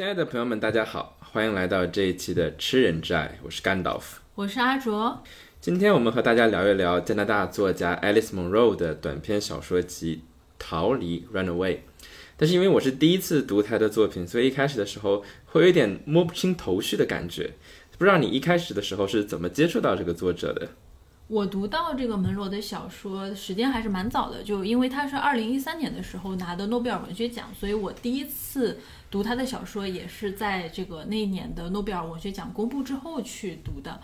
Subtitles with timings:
[0.00, 5.22] 亲爱的朋友们，大家好，欢迎来到这一期的《吃人之爱》，我是甘道夫，我是阿卓。
[5.60, 10.16] 今天我们和大家聊一聊加拿大作家 Alice Munro 的短篇小说集
[10.58, 11.80] 《逃离》（Runaway）。
[12.38, 17.50] 但是因为我是第一次读他的作品，所以一开始的时候会有一点摸不清头绪的感觉。
[17.98, 20.70] 不知道你一开始的时候是怎么接触到这个作者的？
[21.30, 28.80] 我读到这个门罗的小说时间还是蛮早的，就因为他是二零一三年的时候拿的诺贝尔文学奖，所以我第一次
[29.12, 34.00] 读他的小说也是在这个那一年的诺贝尔文学奖公布之后去读的。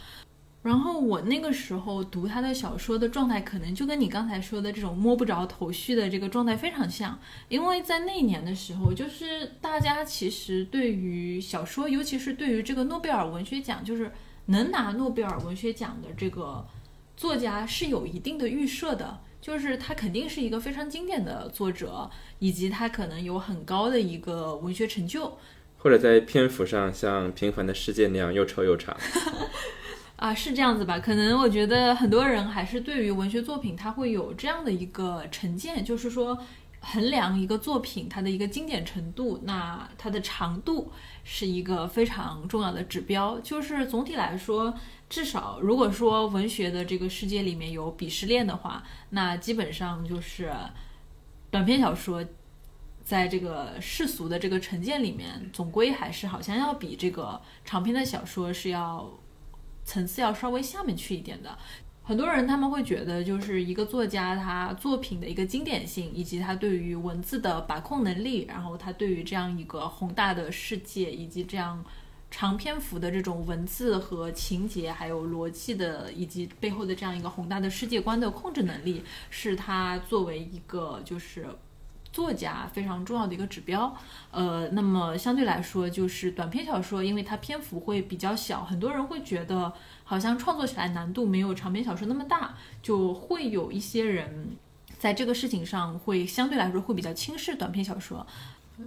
[0.62, 7.18] 然后我那个时候读他的小说的状态，可能就跟你刚才说的这种摸不着头绪的这个状态非常像，
[7.48, 14.12] 因为在那一年的时候，就是大家其实对于小说，尤其是对于这个诺贝尔文学奖，就是
[14.44, 16.64] 能拿诺贝尔文学奖的这个。
[17.16, 25.38] 作家是有一定的预设的，就是他肯定是一个非常经典的作者，以及他可能有很高的一个文学成就，
[25.78, 28.94] 或者在篇幅上像《平凡的世界》那样又臭又长。
[30.16, 30.98] 啊，是这样子吧？
[30.98, 36.38] 可能我觉得很多人还是对于文学作品，他会有这样的一个成见，就是说
[36.80, 40.92] 衡量一个作品它的一个经典程度，那它的长度
[41.24, 43.40] 是一个非常重要的指标。
[43.40, 44.74] 就是总体来说。
[45.08, 50.52] 至少，如果说文学的这个世界里面有鄙视链的话，那基本上就是
[51.48, 52.24] 短篇小说，
[53.04, 59.08] 在这个世俗的这个成见里面，总归还是好像要比这个长篇的小说是要
[59.84, 61.56] 层次要稍微下面去一点的。
[62.02, 71.84] 很多人他们会觉得，就是一个作家他作品的一个经典性，以及他对于文字的把控能力，然后他对于这样一个宏大的世界以及这样。
[72.36, 81.46] 长篇幅的这种文字和情节，还有逻辑的，以及背后的这样一个宏大的世界观的控制能力，是他作为一个就是
[82.12, 83.96] 作家非常重要的一个指标。
[84.30, 89.72] 呃，那么相对来说，就是短篇小说，因为它篇幅会比较小，很多人会觉得
[90.04, 94.54] 好像创作起来难度没有长篇小说那么大，就会有一些人
[94.98, 98.26] 在这个事情上会相对来说会比较轻视短篇小说。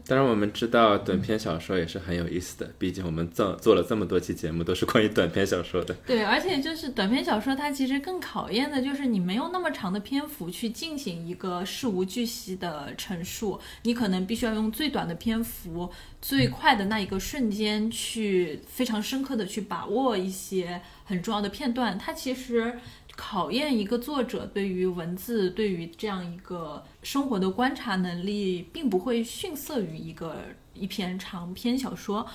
[0.06, 5.94] 当然，我们知道短篇小说也是很有意思的，毕竟我们做做了这么多期节目，都是关于短篇小说的。
[6.06, 21.98] 对，而且就是短篇小说，它其实更考验的就是你没有那么长的篇幅去进行一个事无巨细的陈述，你可能必须要用最短的篇幅、最快的那一个瞬间去非常深刻的去把握一些很重要的片段。
[21.98, 22.80] 它其实。
[23.22, 30.38] 考验一个作者对于文字、对于这样一个生活的观察能力，并不会逊色于一个
[30.74, 32.26] 一篇长篇小说。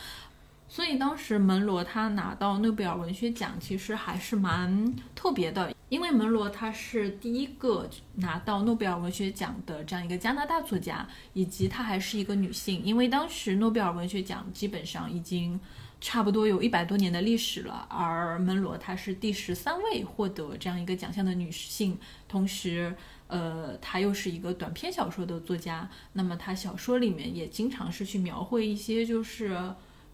[0.68, 12.84] 所以当时门罗他拿到诺贝尔文学奖，其实还是蛮特别的，因为门罗他是第一个拿到诺贝尔文学奖的这样一个加拿大作家，以及她还是一个女性。
[12.84, 15.58] 因为当时诺贝尔文学奖基本上已经。
[16.06, 21.98] 差不多有一百多年的历史了，而门罗她是第十三位获得这样一个奖项的女性，
[22.28, 22.94] 同时，
[23.26, 29.58] 呃，她又是一个短篇小说的作家，那么她小说里面也经常是去描绘一些就是。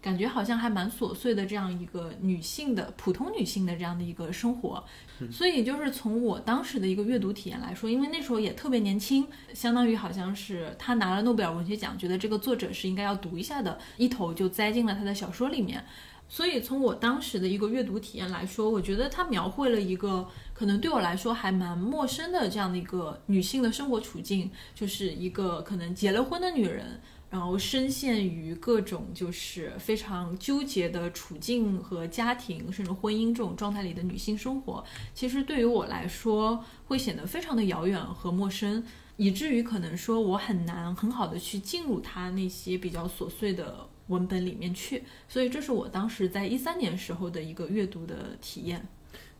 [0.01, 4.83] 感觉好像还蛮琐碎的，这样一个女性的普通女性的这样的一个生活，
[5.31, 15.85] 所以就是从我当时的一个阅读体验来说，因为那时候也特别年轻，相当于好像是他拿了诺贝尔文学奖，觉得这个作者是应该要读一下的，一头就栽进了他的小说里面。
[16.27, 27.01] 所以从我当时的一个阅读体验来说，我觉得他描绘了一个可能对我来说还蛮陌生的这样的一个女性的生活处境，就是一个可能结了婚的女人。
[27.31, 34.83] 然后深陷于各种就是非常纠结的处境和家庭甚至婚姻这种状态里的女性生活，
[35.15, 38.83] 其实对于我来说会显得非常的遥远和陌生，
[39.15, 45.03] 以至于可能说我很难很好的去进入他那些比较琐碎的文本里面去。
[45.29, 48.85] 所以这是我当时在一三年时候的一个阅读的体验。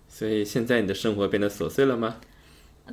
[0.08, 2.22] 所以现在你的生活变得琐碎了吗？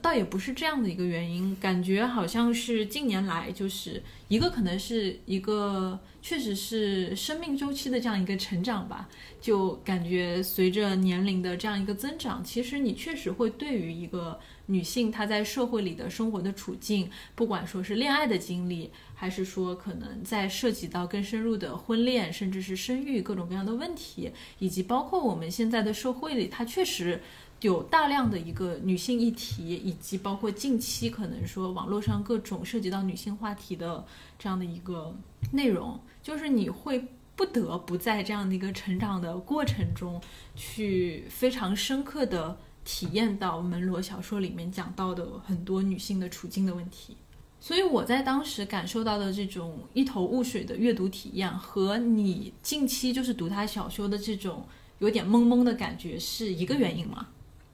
[0.02, 9.08] 倒也不是这样的一个原因，感觉好像是近年来就是一个可能是一个确实是生命周期的这样一个成长吧，
[9.40, 24.30] 就感觉随着年龄的这样一个增长，其实你确实会对于一个女性她在社会里的生活的处境，不管说是恋爱的经历，还是说可能在涉及到更深入的婚恋，甚至是生育各种各样的问题，
[24.60, 27.20] 以及包括我们现在的社会里，它确实。
[27.60, 34.04] 有大量的一个女性议题，以及包括近期可能说网络上各种涉及到女性话题的
[34.38, 35.12] 这样的一个
[35.52, 40.20] 内容，就是你会不得不在这样的一个成长的过程中，
[40.54, 47.16] 去非常深刻的体验到门罗小说里面讲到的很多女性的处境的问题。
[47.60, 54.64] 所以我在当时感受到的这种一头雾水的阅读体验，和你近期就是读他小说的这种
[55.00, 57.26] 有点懵懵的感觉是一个原因吗？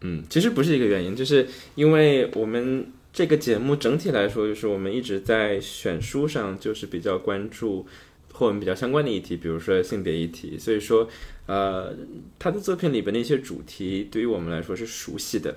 [0.06, 1.46] 嗯，其实不是一个原因，就是
[1.76, 7.86] 因为我们这个节目整体来说，就是我们一直在选书上就是比较关注
[8.30, 11.08] 和我们比较相关的议题，比如说性别议题，所以说，
[11.46, 11.96] 呃，
[12.38, 15.56] 他的作品里边的一些主题对于我们来说是熟悉的。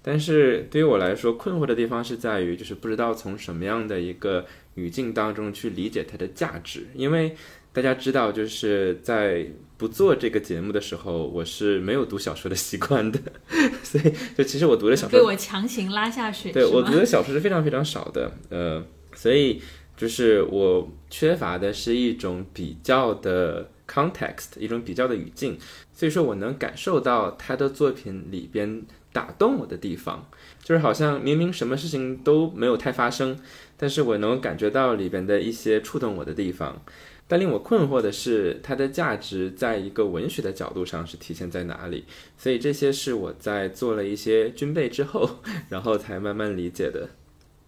[0.00, 4.46] 但是对于我来说，困惑的地方是在于，就是不知道从什么样的一个
[4.76, 6.86] 语境当中去理解它的价值。
[6.94, 7.34] 因为
[7.72, 13.20] 大家知道，就是在不做这个节目的时候，我是没有读小说的习惯的，
[13.84, 18.84] 所以就其实我读的小说被我强行拉下水，对我读的小说是非常非常少的，呃，
[19.14, 19.62] 所以
[19.96, 25.56] 就是我缺乏的是一种比较的 context，一种比较的语境，
[25.92, 28.82] 所以说我能感受到他的作品里边。
[29.10, 30.28] 打动我的地方，
[30.62, 33.36] 就是好像明明什么事情都没有太发生，
[33.76, 36.80] 但是我能感觉到里边的一些触动我的地方。
[37.28, 42.06] 但令我困惑的是，它的价值在一个文学的角度上是体现在哪里？
[42.38, 45.28] 所以这些是我在做了一些军备之后，
[45.68, 47.10] 然后才慢慢理解的。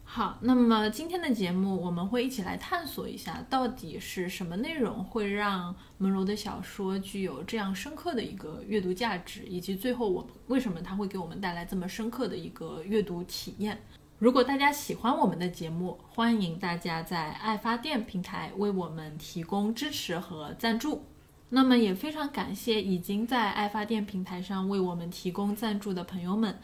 [0.03, 13.81] 好，那么今天的节目我们会一起来探索一下，到底是什么内容会让门罗的小说具有这样深刻的一个阅读价值，以及最后我为什么它会给我们带来这么深刻的一个阅读体验。
[14.21, 21.07] 如果大家喜欢我们的节目，欢迎大家在爱发电平台为我们提供支持和赞助。
[21.49, 26.59] 那么也非常感谢已经在爱发电平台上为我们提供赞助的朋友们。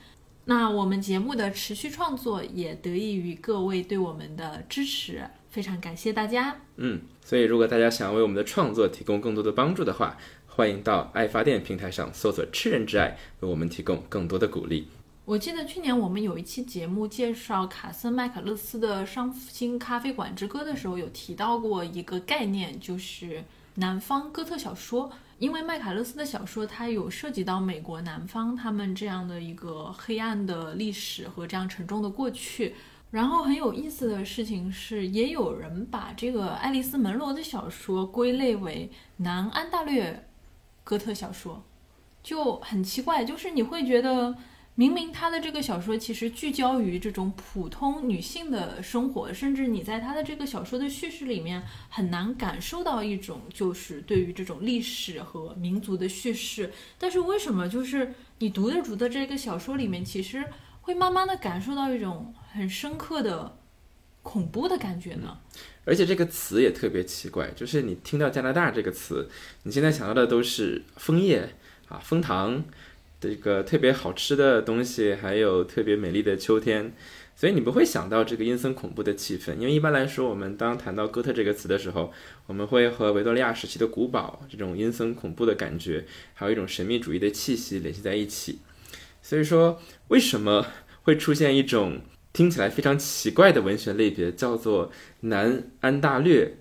[0.44, 6.60] 那我们节目的持续创作也得益于各位对我们的支持，非常感谢大家。
[6.76, 14.88] 嗯，所以如果大家想为我们的创作提供更多的帮助的话，欢迎到爱发电平台上搜索“吃人之爱”，为我们提供更多的鼓励。
[15.26, 23.42] 我记得去年我们有一期节目介绍卡森麦卡勒斯的《伤心咖啡馆之歌》的时候，有提到过一个概念，就是
[23.74, 25.10] 南方哥特小说。
[25.40, 32.76] 因为麦卡勒斯的小说，它有涉及到美国南方他们这样的一个黑暗的历史和这样沉重的过去。
[33.10, 40.28] 然后很有意思的事情是，也有人把这个爱丽丝·门罗的小说归类为南安大略
[40.84, 41.64] 哥特小说，
[42.22, 44.36] 就很奇怪，就是你会觉得。
[44.78, 56.70] 明明他的这个小说其实聚焦于这种普通女性的生活，甚至你在他的这个小说的叙事里面很难感受到一种就是对于这种历史和民族的叙事。
[56.98, 60.44] 但是为什么就是你读着读的这个小说里面，其实
[60.82, 63.56] 会慢慢的感受到一种很深刻的
[64.22, 65.38] 恐怖的感觉呢？
[65.86, 69.30] 而且这个词也特别奇怪，就是你听到加拿大这个词，
[69.62, 71.54] 你现在想到的都是枫叶
[71.88, 72.62] 啊，枫糖。
[73.26, 76.92] 这个特别好吃的东西，还有特别美丽的秋天，
[77.34, 79.54] 所以你不会想到这个阴森恐怖的气氛。
[79.56, 82.12] 因为一般来说，我们当谈到哥特这个词的时候，
[82.46, 88.60] 我们会和维多利亚时期的古堡这种阴森恐怖的感觉，还有一种神秘主义的气息联系在一起。
[89.20, 90.66] 所以说，为什么
[91.02, 92.00] 会出现一种
[92.32, 94.92] 听起来非常奇怪的文学类别，叫做
[95.22, 96.58] 南安大略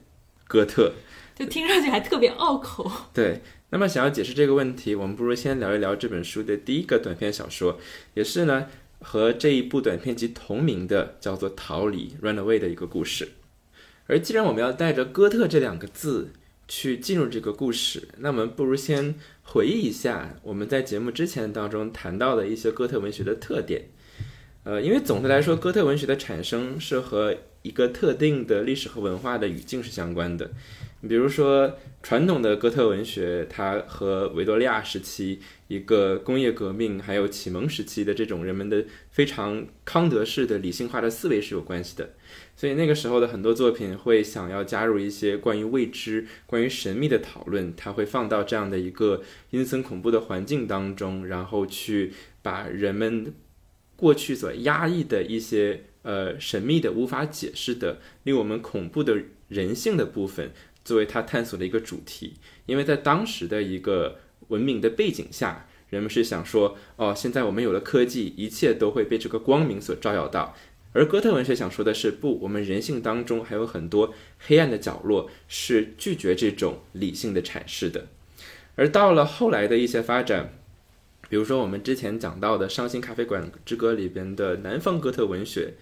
[0.47, 0.93] 哥特？
[1.35, 2.91] 就听上去还特别拗口。
[3.13, 3.41] 对。
[3.75, 7.77] 那么，想要解释这个问题，我们不如先聊一聊这本书的第一个短篇小说，
[8.13, 8.67] 也是呢
[9.01, 13.27] 和这一部短篇集同名的，叫做《逃离》（Run Away） 的一个故事。
[14.07, 16.29] 而既然我们要带着“哥特”这两个字
[16.69, 23.89] 去进入这个故事，那我们不如先回忆一下我们在节目之前当中谈到的一些哥特文学的特点。
[24.63, 30.51] 呃，因为总的来说，哥特文学的产生是和一个特定的历史和文化的语境是相关的。
[31.07, 42.11] 比如说，传统的哥特文学，它和维多利亚时期一个工业革命，还有启蒙时期的这种人们的非常康德式的理性化的思维是有关系的。
[42.55, 49.21] 所以那个时候的很多作品会想要加入一些关于未知、关于神秘的讨论，它会放到这样的一个
[49.51, 53.33] 阴森恐怖的环境当中，然后去把人们
[53.95, 60.51] 过去所压抑的一些呃神秘的、无法解释的、令我们恐怖的人性的部分。
[60.85, 62.35] 作为他探索的一个主题，
[62.67, 70.55] 因为在当时的一个文明的背景下，人们是想说，哦，现在我们有了科技，一切都会被这个光明所照耀到。
[70.93, 78.07] 而哥特文学想说的是，不，我们人性当中还有很多黑暗的角落，是拒绝这种理性的阐释的。
[78.75, 80.53] 而到了后来的一些发展，
[81.27, 85.73] 比如说我们之前讲到的《伤心咖啡馆之歌》里边的南方哥特文学，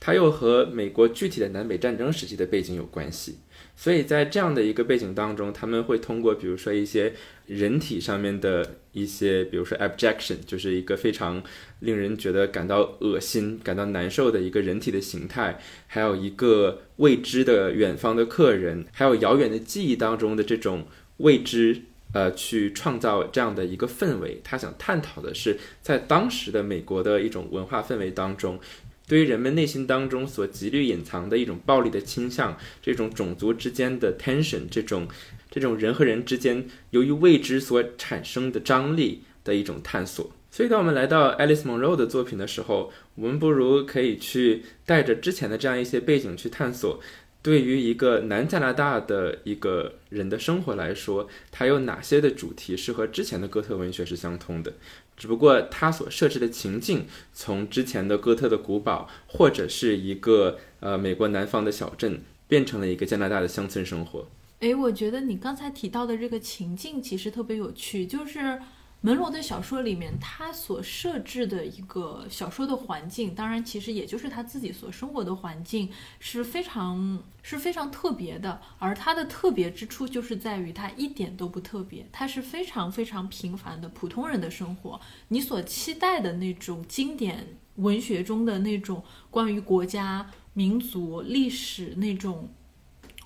[0.00, 3.38] 它又和美国具体的南北战争时期的背景有关系。
[3.82, 7.12] 所以在这样的一个背景当中，他们会通过比如说一些
[7.46, 11.42] 人体上面的一些，比如说 abjection，就是一个非常
[11.80, 15.58] 令人觉得感到恶心、感到难受的一个人体的形态，
[15.88, 20.86] 还有一个未知的远方的客人，还有遥远的记忆当中的这种
[21.16, 21.82] 未知。
[22.14, 28.60] 呃，去创造这样的一个氛围，他想探讨的是，在当时的美国的一种文化氛围当中，
[29.06, 35.08] 对于人们内心当中所极力隐藏的一种暴力的倾向，这种种族之间的 tension，这种
[35.50, 40.30] 这种人和人之间由于未知所产生的张力的一种探索。
[40.50, 47.00] 所以，当我们来到 Alice Munro 的作品的时候，我们不如可以去带着之前的这样一些背景去探索。
[47.40, 54.74] 对于一个南加拿大的一个人的生活来说，它有哪些的主题是和之前的哥特文学是相通的？
[55.22, 64.26] 只不过它所设置的情境，从之前的哥特的古堡，或者是一个呃美国南方的小镇，变成了一个加拿大的乡村生活。
[64.58, 68.60] 诶，我觉得你刚才提到的这个情境其实特别有趣，就是。
[69.04, 75.90] 门罗的小说里面，他所设置的一个小说的环境，当然其实也就是他自己所生活的环境，
[76.20, 78.60] 是非常是非常特别的。
[78.78, 85.00] 而它的特别之处就是在于它一点都不特别，它是非常非常平凡的普通人的生活。
[85.28, 92.48] 你所期待的那种经典文学中的那种关于国家、民族、历史那种。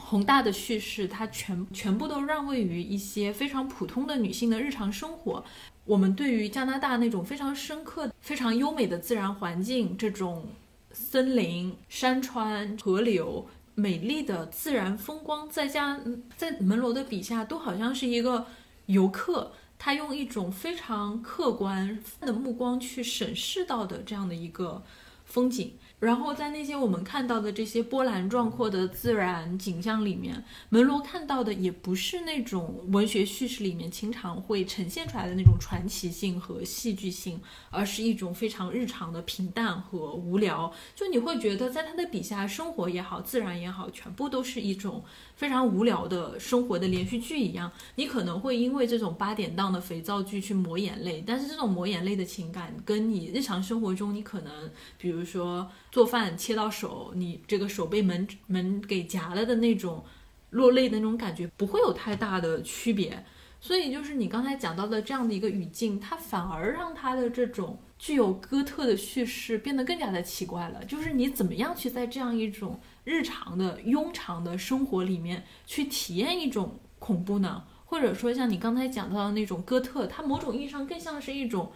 [0.08, 5.44] 宏大的叙事，它全全部都让位于一些非常普通的女性的日常生活。
[5.84, 10.46] 我们对于加拿大那种非常深刻、非常优美的自然环境，这种
[10.92, 16.00] 森林、山川、河流、美丽的自然风光，在加
[16.36, 18.46] 在门罗的笔下，都好像是一个
[18.86, 24.84] 游客，他用一种非常客观的目光去审视到的这样的一个
[25.24, 25.72] 风景。
[25.98, 40.72] 然后在那些我们看到的这些波澜壮阔的自然景象里面，门罗看到的也不是那种文学叙事里面经常会呈现出来的那种传奇性和戏剧性，而是一种非常日常的平淡和无聊。
[40.94, 45.02] 就你会觉得在他的笔下，生活也好，自然也好，全部都是一种。
[45.36, 60.02] 非常无聊的生活的连续剧一样，你可能会因为这种八点档的肥皂剧去抹眼泪，但是这种抹眼泪的情感，跟你日常生活中你可能，比如说做饭切到手，你这个手被门门给夹了的那种
[60.50, 63.22] 落泪的那种感觉，不会有太大的区别。
[63.60, 70.84] 所以就是你刚才讲到的这样的一个语境，它反而让它的这种具有哥特的叙事变得更加的奇怪了。
[70.84, 77.64] 就是你怎么样去在这样一种日常的庸常的生活里面去体验一种恐怖呢？
[77.84, 81.70] 或者说像你刚才讲到的那种哥特，它某种意义上更像是一种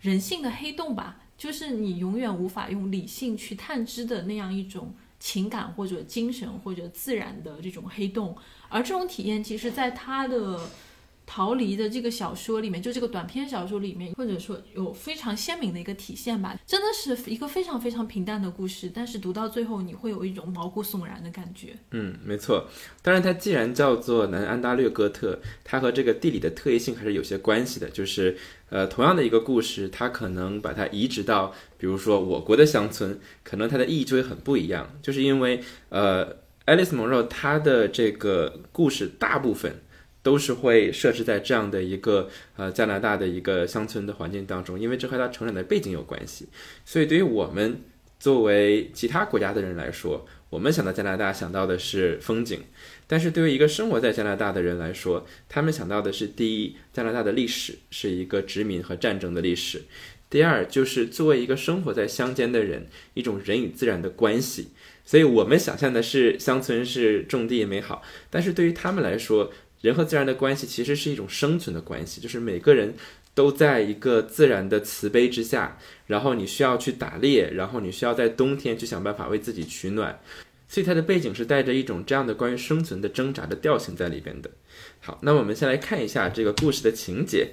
[0.00, 1.16] 人性的黑洞吧？
[1.36, 8.36] 就是你永远无法用理性去探知的那样一种情感或者精神或者自然的这种黑洞。
[8.68, 10.60] 而这种体验，其实在它的
[11.30, 21.76] 逃离的这个小说里面，就这个短篇小说里面，或者说有非常鲜明的一个体现吧，真的是一个非常非常平淡的故事，但是读到最后你会有一种毛骨悚然的感觉。
[21.90, 22.66] 嗯，没错。
[23.02, 27.90] 当然，它既然叫做南安大略哥特，它和这个地理的特异性还是有些关系的。
[27.90, 28.34] 就是，
[28.70, 34.90] 呃，同样的一个故事，它可能把它移植到，比如说我国的乡村，可能它的意义就会很不一样。
[35.02, 39.82] 就是因为，呃，爱丽丝·蒙肉她的这个故事大部分。
[40.28, 46.48] 都是会设置在这样的一个呃加拿大的一个乡村的环境当中，因为这和他成长的背景有关系。
[46.84, 47.80] 所以对于我们
[48.20, 52.60] 作为其他国家的人来说，我们想到加拿大想到的是风景，
[53.06, 59.78] 但是对于一个生活在加拿大的人来说，他们想到的是第一，加拿大的历史是一个殖民和战争的历史；
[60.28, 64.68] 第二，就是作为一个生活在乡间的人，一种人与自然的关系。
[65.06, 72.94] 所以我们想象的是乡村是种地美好，但是对于他们来说，人和自然的关系其实是一种生存的关系，就是每个人
[73.34, 80.18] 都在一个自然的慈悲之下，然后你需要去打猎，然后你需要在冬天去想办法为自己取暖，
[80.68, 84.50] 所以它的背景是带着一种这样的关于生存的挣扎的调性在里边的。
[85.00, 87.50] 好，那我们先来看一下这个故事的情节。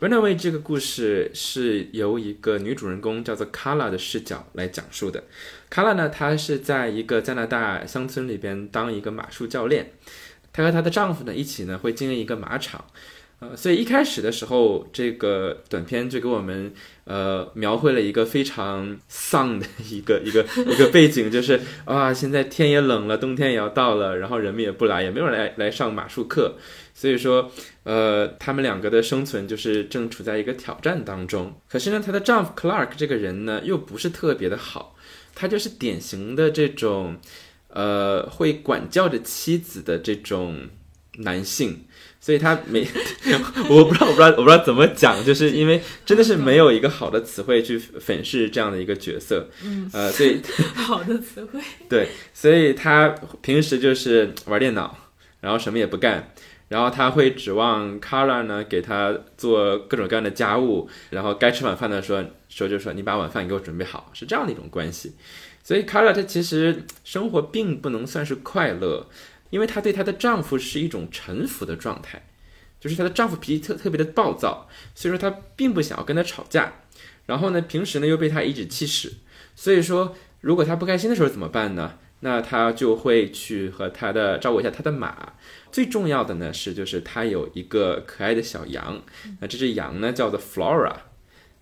[0.00, 5.24] Runaway 这个故事是由一个女主人公叫做 Kala 的视角来讲述的。
[5.70, 9.92] Kala 呢，她是在一个加拿大乡村里边当一个马术教练。
[10.60, 12.84] 她和她的丈夫呢一起呢会经营一个马场，
[13.40, 16.72] 呃，所以一开始的时候，这个短片就给我们
[17.04, 26.56] 呃描绘了一个非常丧的一个一个一个背景，就是 啊，现在天也冷了，冬天也要到了，然后人们也不来，也没有人来来上马术课，
[26.92, 27.50] 所以说
[27.84, 31.54] 呃，他们两个的生存就是正处在一个挑战当中。
[31.66, 34.94] 可是呢，她的丈夫 Clark 这个人呢又不是特别的好，
[35.34, 37.16] 他就是典型的这种。
[37.72, 40.68] 呃会管教着妻子的这种
[41.18, 41.84] 男性。
[42.22, 42.86] 所以他没，
[43.70, 50.38] 我不知道，我不知道，我不知道怎么讲，就是因为真的是没有一个好的词汇去粉饰这样的一个角色，嗯，呃，所以
[50.76, 51.58] 好的词汇，
[51.88, 53.08] 对，所以他
[53.40, 54.94] 平时就是玩电脑，
[55.40, 56.30] 然后什么也不干，
[56.68, 65.14] 然后他会指望 Carla 呢给他做各种各样的家务，然后该吃晚饭的时候说就说你把晚饭给我准备好，是这样的一种关系。
[65.70, 69.06] 所以卡拉她其实生活并不能算是快乐。
[69.50, 72.26] 因为她对她的丈夫是一种臣服的状态，
[72.80, 76.72] 就是她的丈夫脾气特特别的暴躁，所以说她并不想要跟他吵架。
[77.26, 79.12] 然后呢，平时呢又被他颐指气使，
[79.54, 81.98] 所以说如果她不开心的时候怎么办呢？
[82.18, 85.34] 那她就会去和她的照顾一下她的马。
[85.70, 89.00] 最重要的呢是，就是她有一个可爱的小羊，
[89.40, 90.96] 那这只羊呢叫做 Flora，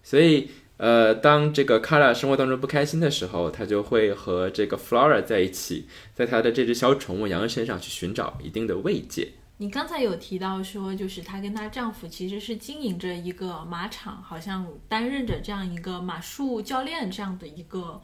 [0.02, 0.48] 所以。
[0.78, 9.32] 呃，当这个 Kara 生活当中不开心的时候，他就会和这个 Flora 在一起，在他的这只小宠物羊身上去寻找一定的慰藉。
[9.56, 18.00] 你刚才有提到说，就是她跟她丈夫其实是经营着一个马场，好像担任着这样一个马术教练这样的一个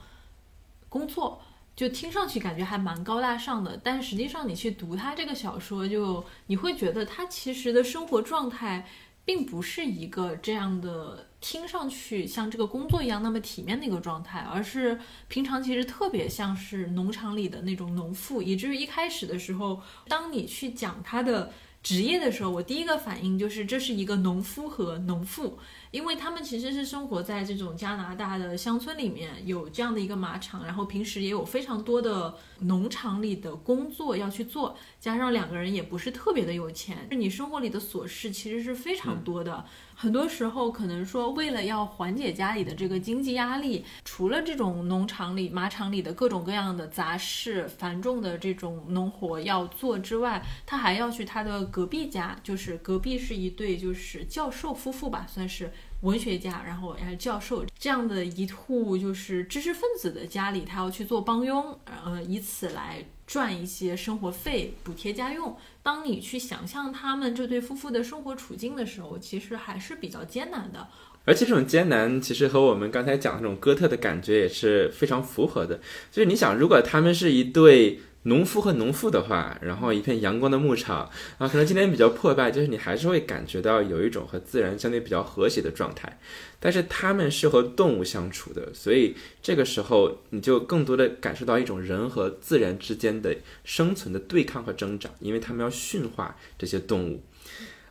[0.89, 1.41] 工作，
[1.77, 3.81] 就听上去感觉还蛮高大上的。
[3.85, 8.89] 但实际上，你去读他这个小说，就你会觉得他其实的生活状态
[9.25, 11.29] 并不是一个这样的。
[11.45, 14.99] 听上去像这个工作一样那么体面的一个状态，而是
[15.29, 25.59] 平常其实特别像是农场里的那种农妇，以至于一开始的时候，当你去讲他的职业的时候，我第一个反应就是这是一个农夫和农妇。
[25.91, 39.65] 因为他们其实是生活在这种加拿大的乡村里面，有这样的一个马场，然后平时也有非常多的农场里的工作要去做，加上两个人也不是特别的有钱，你生活里的琐事其实是非常多的。
[39.97, 55.71] 很多时候可能说，为了要缓解家里的这个经济压力，除了这种农场里、马场里的各种各样的杂事、繁重的这种农活要做之外，他还要去他的隔壁家，就是隔壁是一对就是教授夫妇吧，算是。
[56.05, 65.57] 文学家，然后还有教授这样的一户就是知识分子的家里，他要去做帮佣，呃，以此来赚一些生活费，补贴家用。
[65.83, 70.87] 当你去想象他们这对夫妇的生活处境的时候，其实还是比较艰难的。
[71.25, 75.81] 而且这种艰难，其实和我们刚才讲的那种哥特的感觉也是非常符合的。
[76.13, 78.01] 就是你想，如果他们是一对。
[78.25, 86.19] 农夫和农妇的话，然后一片阳光的牧场啊，可能今天比较破败，就是你还是会感觉到有一种和自然相对比较和谐的状态。
[86.59, 97.23] 但是他们是和动物相处的，所以这个时候你就更多的感受到一种人和自然之间的生存的对抗和挣扎，因为他们要驯化这些动物。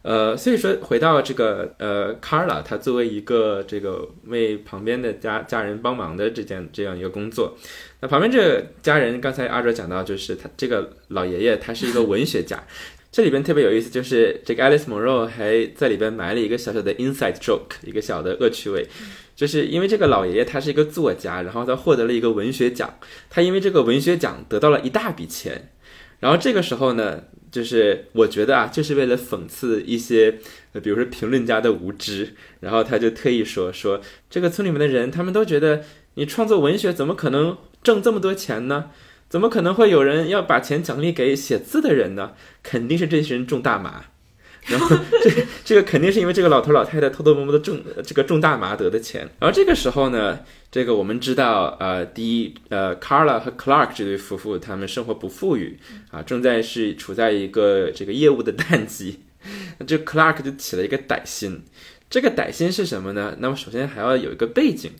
[0.01, 7.57] 呃，所以说回到这个呃，Carla，她作为一个这个为旁边的家家人帮忙的这件这样一个工作，
[8.03, 12.61] 那旁边这个家人刚才阿哲讲到，就是他这个老爷爷他是一个文学家，
[13.13, 18.85] 这里边特别有意思，就是这个 Alice Monroe 还在里边埋了一个小小的 inside joke，一个小的恶趣味，
[19.37, 22.93] 就是因为这个老爷爷他是一个作家，然后他获得了一个文学奖，
[23.29, 25.71] 他因为这个文学奖得到了一大笔钱，
[26.19, 27.23] 然后这个时候呢。
[27.53, 30.39] 就是我觉得啊，就是为了讽刺一些，
[30.71, 35.83] 呃，比如说评论家的无知，然后他就特意说说这个村里面的人，他们都觉得
[36.15, 38.91] 你创作文学怎么可能挣这么多钱呢？
[39.29, 42.33] 怎么可能会有人要把钱奖励给写字的人呢？
[42.61, 44.05] 肯定是这些人种大麻。
[44.69, 49.27] 然后这这个肯定是因为这个老头老太太偷偷摸摸的种这个种大麻得的钱。
[49.39, 50.39] 然后这个时候呢，
[50.71, 55.77] 这个我们知道，呃，第一，呃，Carla 和 Clark 这对夫妇他们生活不富裕
[56.11, 59.21] 啊，正在是处在一个这个业务的淡季。
[59.85, 61.63] 这 Clark 就起了一个歹心。
[62.09, 63.35] 这个歹心是什么呢？
[63.39, 64.91] 那么首先还要有一个背景，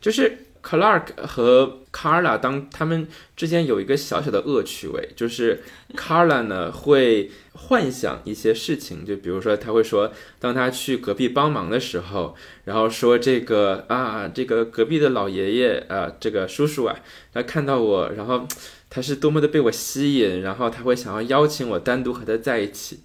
[0.00, 0.38] 就是。
[0.62, 5.62] Clark 和 Carla 当他们之间有一个小小的恶趣味，就是
[5.96, 16.96] Carla 呢会幻想一些事情，就比如说他会说，当他去隔壁帮忙的时候，然后说这个啊，这个隔壁的老爷爷啊，这个叔叔啊，
[17.32, 18.46] 他看到我，然后
[18.88, 23.00] 他是多么的被我吸引，然后他会想要邀请我单独和他在一起。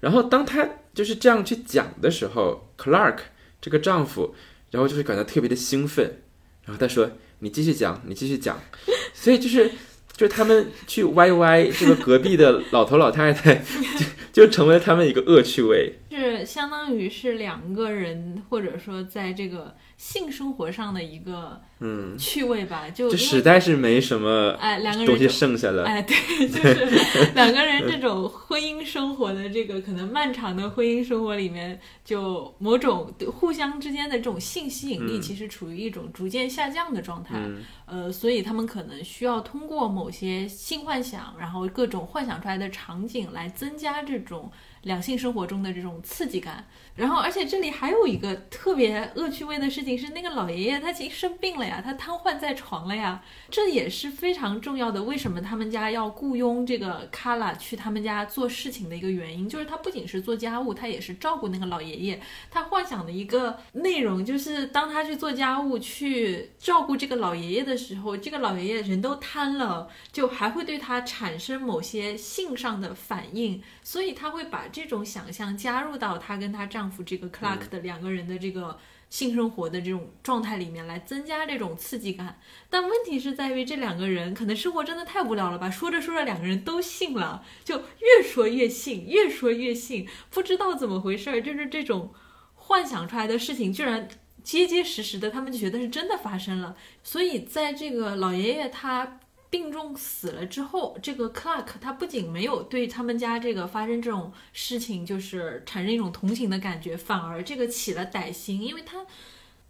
[0.00, 3.18] 然后当他就是这样去讲的时候，Clark
[3.60, 4.34] 这个丈夫，
[4.70, 6.20] 然后就会感到特别的兴奋。
[6.64, 8.60] 然后他说：“你继续讲，你继续讲。”
[9.12, 9.68] 所以就是，
[10.16, 13.62] 就是他们去歪歪这个隔壁的老头老太太，
[14.32, 15.98] 就就成为了他们一个恶趣味。
[16.14, 19.74] 是相当于是两个人，或者说在这个。
[19.96, 26.16] 性生活上的一个嗯趣味吧，就就实在是没什么哎，两个人东西剩下了哎，对，
[26.50, 37.40] 就是两个人这种婚姻生活的这个可能漫长的婚姻生活里面，就某种互相之间的这种性吸引力，其实处于一种逐渐下降的状态。
[37.86, 44.50] 呃，所以他们可能需要通过某些性幻想，然后各种幻想出来的场景来增加这种
[44.84, 46.64] 两性生活中的这种刺激感。
[46.96, 55.02] 然后，而且这里还有一个特别恶趣味的事情是，那个老爷爷他其实生病了呀，他瘫痪在床了呀，这也是非常重要的。
[55.02, 62.20] 为什么他们家要雇佣这个卡拉去他们家做事情的一个原因，就是他不仅是做家务，他也是照顾那个老爷爷。
[62.48, 76.83] 他幻想的一个内容就是，当他去做家务、去照顾这个老爷爷的时候，这个老爷爷人都瘫了，就还会对他产生某些性上的反应，所以他会把这种想象加入到他跟他丈。
[76.84, 85.70] 丈夫这个 Clark 的两个人的这个性生活的这种状态里面来增加这种刺激感，但问题是在于这两个人可能生活真的太无聊了吧？
[85.70, 92.12] 说着说着两个人都信了，就越说越信，越说越信，不知道怎么回事儿，就是这种
[92.54, 94.06] 幻想出来的事情居然
[94.42, 96.76] 结结实实的，他们就觉得是真的发生了。
[97.02, 99.20] 所以在这个老爷爷他。
[99.54, 109.06] 病重死了之后，这个 Clark 他不仅没有对他们家这个发生这种事情就是产生一种同情的感觉，反而这个起了歹心，因为他。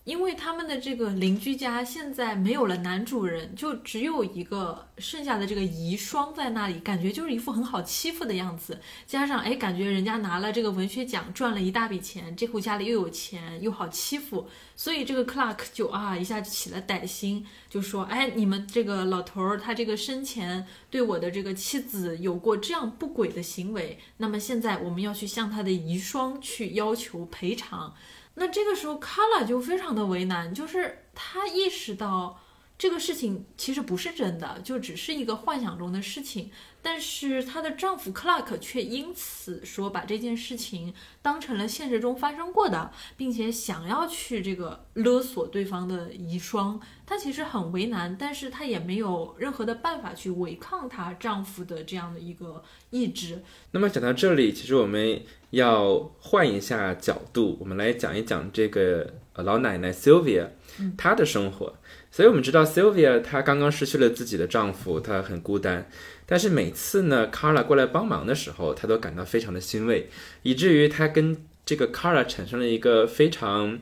[0.04, 8.78] 因为他们的这个邻居家现在没有了男主人，就只有一个剩下的这个遗孀在那里，感觉就是一副很好欺负的样子。
[9.06, 27.94] 加上哎，感觉人家拿了这个文学奖，赚了一大笔钱，这户家里又有钱又好欺负，所以这个 Clark 就啊一下就起了歹心，就说哎，你们这个老头儿他这个生前对我的这个妻子有过这样不轨的行为，那么现在我们要去向他的遗孀去要求赔偿。
[28.34, 32.40] 那这个时候，卡拉就非常的为难，就是他意识到
[32.76, 36.50] 这个事情其实不是真的，就只是一个幻想中的事情。
[36.86, 40.92] 但是她的丈夫 Clark 却因此说把这件事情
[41.22, 46.78] 当成了现实中发生过的，并且想要去这个勒索对方的遗孀。
[47.06, 53.42] 她其实很为难，但是她也没有任何的办法去违抗她丈夫的这样的一个意志。
[53.70, 55.22] 那么讲到这里，其实我们
[55.54, 60.48] 要换一下角度，我们来讲一讲这个老奶奶 Sylvia
[60.96, 61.74] 她的生活。
[62.10, 65.88] 所以我们知道 Sylvia 她刚刚失去了自己的丈夫，她很孤单。
[66.26, 70.08] 但是每次呢，Carla 过来帮忙的时候，她都感到非常的欣慰，
[70.42, 71.36] 以至于她跟
[71.66, 73.78] 这个 Carla 产生了一个非常，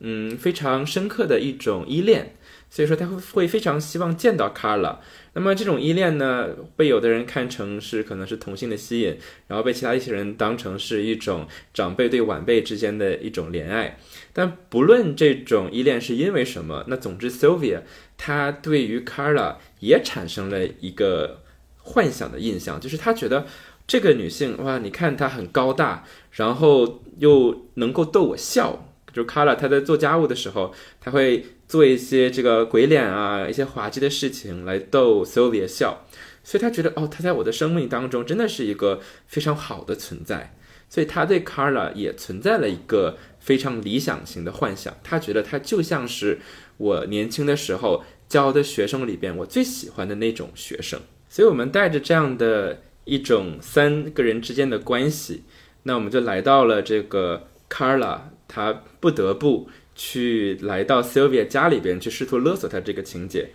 [0.00, 2.34] 嗯，非常深刻的一种依恋。
[2.70, 5.00] 所以说，他会会非常希望见到卡拉。
[5.34, 13.98] 那么这种依恋呢，被有的人看成是可能是同性的吸引，然后被其他一些人当成是一种长辈对晚辈之间的一种怜爱。
[14.32, 17.80] 但不论这种依恋是因为什么，那总之 Sylvia
[18.16, 21.42] 她对于 Carla 也产生了一个。
[21.90, 23.46] 幻想的印象就是他觉得
[23.86, 28.90] 这个女性哇，你看她很高大，然后又能够逗我笑。
[29.10, 36.04] 就卡拉，她在做家务的时候，她会做一些这个鬼脸啊，一些滑稽的事情来逗 Sylvia 笑。
[36.42, 40.54] 所以他觉得哦，他在我的生命当中真的是一个非常好的存在。
[40.88, 44.96] 所以他对 Carla 也存在了一个非常理想型的幻想。
[45.04, 46.38] 他觉得他就像是
[46.78, 50.98] 我年轻的时候教的学生里边我最喜欢的那种学生。
[51.28, 55.42] 所以，我们带着这样的一种三个人之间的关系，
[55.82, 63.50] 那我们就来到了这个 Carla，他不得不去来到 Sylvia 家里边去试图勒索她这个情节。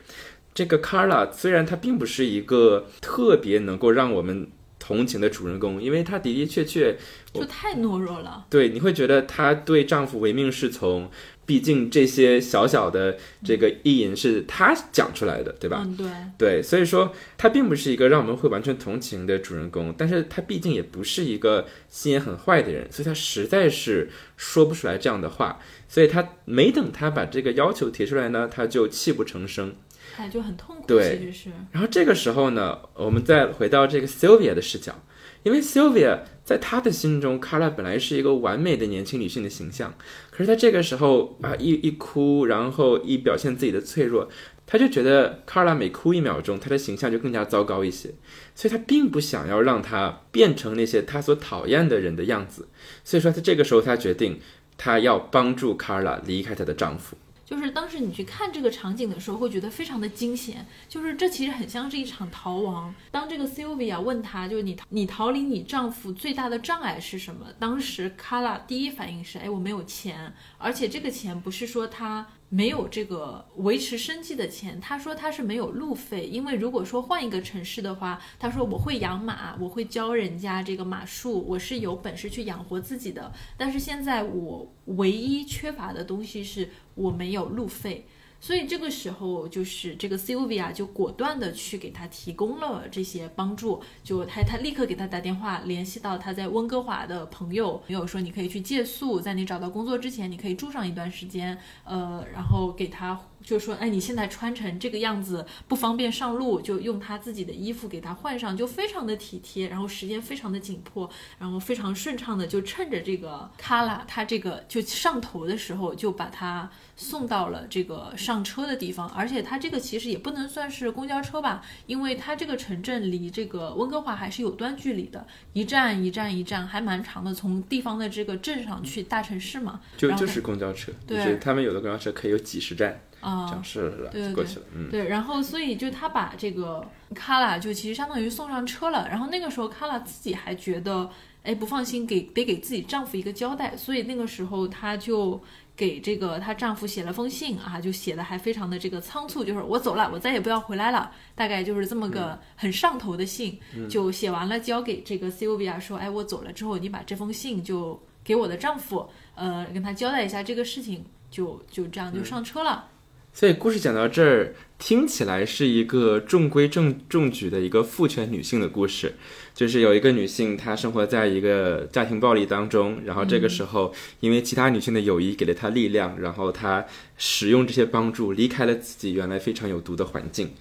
[0.53, 6.95] 这个 Carla 虽然她并不是一个特别能够让我们同情的主人公，因为她的的确确
[7.34, 8.45] 就太懦弱了。
[8.51, 11.10] 对，你会觉得她对丈夫唯命是从。
[11.45, 15.84] 毕竟这些小小的这个意淫是他讲出来的，对吧？
[15.86, 29.75] 嗯，对，对，所以说他并不是一个让我们会完全同情的主人公，但是他毕竟也不是一个心眼很坏的人，所以他实在是说不出来这样的话，所以他没等他把这个要求提出来呢，他就泣不成声，
[30.15, 31.49] 哎，就很痛苦，对，其实是。
[31.71, 35.03] 然后这个时候呢，我们再回到这个 Sylvia 的视角。
[35.43, 39.93] 因为 Sylvia 在他的心中，Carla 本来是一个完美的年轻女性的形象，
[40.35, 44.27] 可是他这个时候啊，一一哭，然后一表现自己的脆弱，
[44.65, 48.09] 他就觉得卡啦每哭一秒钟，她的形象就更加糟糕一些，
[48.55, 52.67] 所以他并不想要让她变成那些他所讨厌的人的样子，
[53.03, 54.39] 所以说他这个时候，他决定
[54.75, 57.15] 他要帮助卡啦离开她的丈夫。
[57.45, 60.65] 就是当时你去看这个场景的时候，会觉得非常的惊险。
[60.88, 62.93] 就是这其实很像是一场逃亡。
[63.12, 67.47] 当这个 Sylvia 问他，就是你你逃离你丈夫最大的障碍是什么？
[67.60, 72.27] 当时 Kala 第一反应是，哎，我没有钱，而且这个钱不是说他。
[72.53, 83.33] 没有这个维持生计的钱，他说他是没有路费，因为如果说换一个城市的话，他说我会养马，我会教人家这个马术，我是有本事去养活自己的。
[83.57, 88.05] 但是现在我唯一缺乏的东西是我没有路费，
[88.43, 103.17] 所以这个时候就是这个 Sylvia 就果断的去给他提供了这些帮助，就他他立刻给他打电话联系到他在温哥华的朋友，朋友说你可以去借宿，在你找到工作之前，你可以住上一段时间，呃，然后给他。
[103.43, 109.67] 就说，哎，你现在穿成这个样子不方便上路，就用他自己的衣服给他换上，就非常的体贴。
[109.67, 119.10] 然后时间非常的紧迫，然后非常顺畅的就趁着这个卡拉他这个就上头的时候，就把他送到了这个上车的地方。
[119.10, 129.82] 而且他这个其实也不能算是公交车吧，因为他这个城镇离这个温哥华还是有段距离的，一站一站一站还蛮长的，从地方的这个镇上去大城市嘛。
[129.97, 133.01] 就就是公交车，就是他们有的公交车可以有几十站。
[133.23, 141.09] 啊，讲是了，对过去了，嗯，对，然后所以就他把这个卡拉就其实相当于送上车了，然后那个时候卡拉自己还觉得，
[141.43, 145.41] 哎，不放心，给得给自己丈夫一个交代，所以那个时候她就
[145.75, 153.57] 给这个她丈夫写了封信啊，就写的还非常的这个仓促，就是我走了，我再也不要回来了，大概就是这么个很上头的信，
[153.89, 162.89] 就写完了交给这个 Sylvia 说，哎，我走了之后，你把这封信就给我的丈夫，呃，跟他交代一下这个事情，就就这样就上车了。
[163.33, 169.15] 所以故事讲到这儿，听起来是一个中规中中矩的一个父权女性的故事，
[169.55, 176.85] 就是有一个女性，她生活在一个家庭暴力当中，然后这个时候，因为其他女性的友谊给了她力量，然后她
[177.17, 180.51] 使用这些帮助，离开了自己原来非常有毒的环境。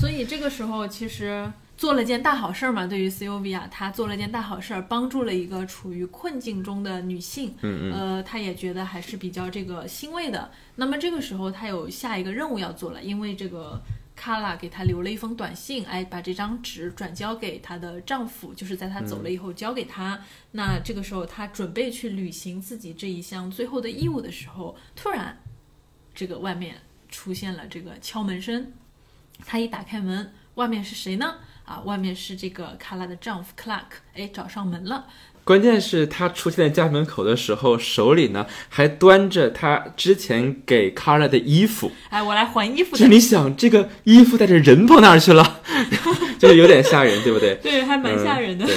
[0.00, 1.52] 所以这个时候，其实。
[1.78, 2.88] 做了件大好事儿嘛？
[2.88, 7.54] 对于 Sylvia，她做了件大好事儿，帮助了一个处于困境中的女性。
[7.60, 7.92] 嗯嗯。
[7.92, 10.50] 呃，她也觉得还是比较这个欣慰的。
[10.74, 13.80] 那么这个时候，她有下一个任务要做了，因为这个
[14.16, 20.20] 卡拉给她留了一封短信，哎，把这张纸转交给她的丈夫，就是在她走了以后交给她。
[20.50, 25.38] 那这个时候，她准备去履行自己这一项最后的义务的时候，突然，
[26.12, 26.74] 这个外面
[27.08, 28.72] 出现了这个敲门声。
[29.46, 31.36] 她一打开门，外面是谁呢？
[31.68, 35.04] 啊，外面是这个卡拉的丈夫 Clark，哎，找上门了。
[35.44, 41.92] 关键是，他出现在家门口的时候，手里呢还端着他之前给卡拉的衣服。
[42.08, 42.96] 哎，我来还衣服。
[42.96, 45.60] 就是你想，这个衣服带着人跑哪儿去了？
[46.38, 47.54] 就是有点吓人，对不对？
[47.62, 48.66] 对，还蛮吓人的。
[48.66, 48.74] 对。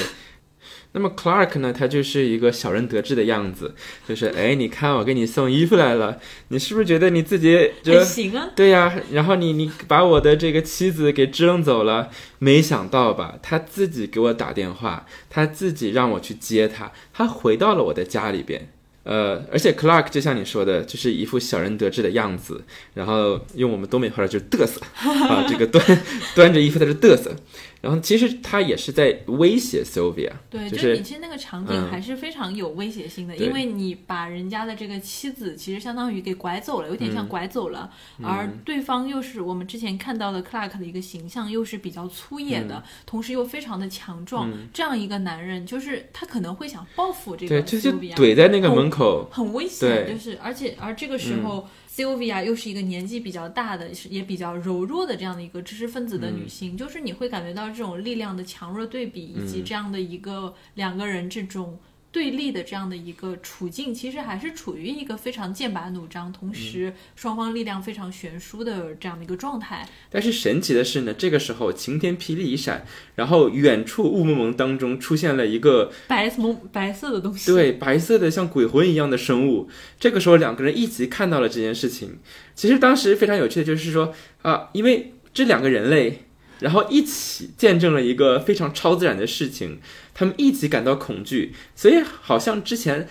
[0.94, 1.72] 那么 Clark 呢？
[1.72, 3.74] 他就是一个小人得志的样子，
[4.06, 8.50] 就是哎，你看我给你送衣服来了，你是不是觉得你自己就行啊？
[8.54, 13.36] 对呀，然后你你把我的这个妻子给支棱走了，没想到吧？
[13.42, 18.68] 他自己给我打电话，他自己让我去接他，他回到了我的家里边。
[19.04, 22.62] 呃，而且 Clark 就像你说的，就是一副小人得志的样子，
[22.94, 25.84] 然后用我们东北话就是嘚瑟啊，这个端
[26.36, 27.34] 端着衣服在这嘚瑟，
[27.82, 37.90] 然后其实他也是在威胁 Sylvia，对，就是你其实那个场景还是非常有威胁性的，因为你把人家的这个妻子其实相当于给拐走了，有点像拐走了，
[38.22, 48.92] 而对方又是我们之前看到的 Clark 的一个形象，又是比较粗野的，同时又非常的强壮，这样一个男人，就是他可能会想报复这个 Sylvia，怼在那个门。
[48.92, 61.78] 口很危险，就是而且而这个时候，Sylvia 又是一个年纪比较大的，也比较柔弱的这样的一个知识分子的女性，就是你会感觉到这种力量的强弱对比，以及这样的一个两个人这种。
[62.12, 69.88] 对立的这样的一个处境，其实还是处于一个非常剑拔弩张，同时双方力量非常悬殊的这样的一个状态。
[70.10, 79.70] 但是神奇的是呢，这个时候晴天霹雳一闪，然后远处雾蒙蒙当中出现了一个白蒙白色的东西，对，白色的像鬼魂一样的生物。
[79.98, 82.18] 这个时候两个人一起看到了这件事情。
[82.54, 86.26] 其实当时非常有趣的就是说啊，因为这两个人类。
[86.62, 89.80] 然后一起见证了一个非常超自然的事情，
[90.14, 93.08] 他们一起感到恐惧，所以好像之前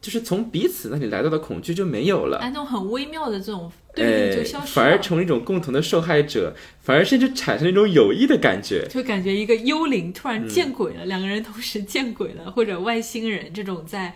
[0.00, 14.14] 就是从彼此那里来到的恐惧就没有了，哎，那种很微妙的这种对立就消失了，反而成为一种共同的受害者，反而甚至产生一种友谊的感觉，就感觉一个幽灵突然见鬼了，两个人同时见鬼了，或者外星人这种在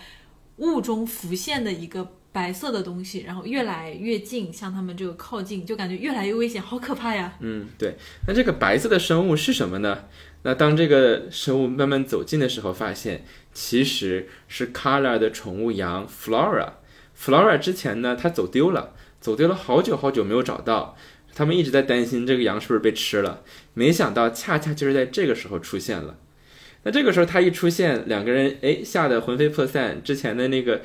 [0.57, 2.13] 雾中浮现的一个。
[2.37, 7.33] 白色的东西，然后越来越近，向他们这个靠近，就感觉越来越危险，好可怕呀！
[7.41, 7.97] 嗯，对。
[8.29, 10.05] 那这个白色的生物是什么呢？
[10.43, 16.73] 那当这个生物慢慢走近的时候，发现其实是 Carla 的宠物羊 Flora。
[17.19, 20.95] Flora 之前呢，它走丢了，走丢了好久好久没有找到，
[21.35, 23.43] 他们一直在担心这个羊是不是被吃了。
[23.73, 26.19] 没想到恰恰就是在这个时候出现了。
[26.83, 30.83] 那这个时候它一出现，两个人哎吓得魂飞魄散，之前的那个。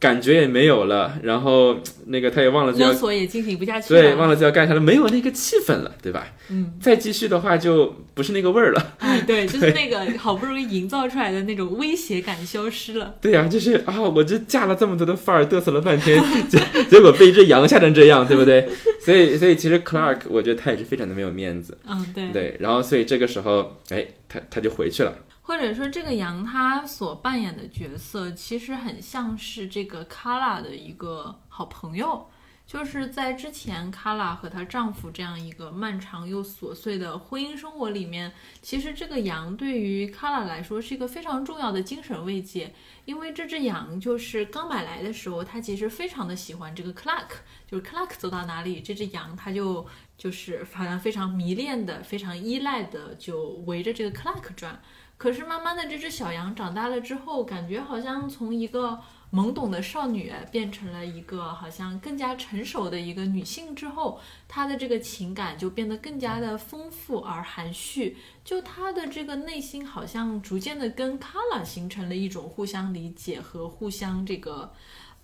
[0.00, 6.26] 感觉也没有了，然后 那个他也忘了要勒索也进行不下去了，对，忘了就要干啥了，没有那个气氛了，对吧？
[6.48, 8.94] 嗯，再继续的话就不是那个味儿了。
[8.98, 13.14] 哎，对， 就是那个好不容易营造出来的那种威胁感消失了。
[13.20, 16.58] 对呀、就是啊，我这架了这么多的范儿，嘚瑟了半天， 结
[16.88, 18.66] 结果被一只羊吓成这样，对不对？
[19.04, 22.28] 所以，所以其实 Clark 我觉得他也是非常的没有面子，嗯，对。
[22.32, 22.56] 对。
[22.58, 25.12] 然后，所以这个时候，哎，他他就回去了。
[25.50, 32.24] 或者说，这个羊他所扮演的角色，其实很像是这个卡拉的一个好朋友。
[32.64, 38.32] 就是在之前，卡拉和她丈夫这样一个漫长又琐碎的婚姻生活里面，
[38.62, 42.72] 其实这个羊对于卡拉来说是一个非常重要的精神慰藉。
[43.04, 47.26] 因为这只羊就是刚买来的时候，它其实非常的喜欢这个 Clark，
[47.66, 49.84] 就是 Clark 走到哪里，这只羊它就
[50.16, 54.80] 就是好像非常迷恋的、非常依赖的，就围着这个 Clark 转。
[55.20, 58.98] 可是慢慢的，这只小羊长大了之后，感觉好像从一个
[59.30, 68.16] 懵懂的少女变成了一个好像更加成熟的一个女性之后，她的这个情感就变得更加的丰富而含蓄。
[68.42, 74.72] 就她的这个内心好像逐渐的跟卡拉形成了一种互相理解和互相这个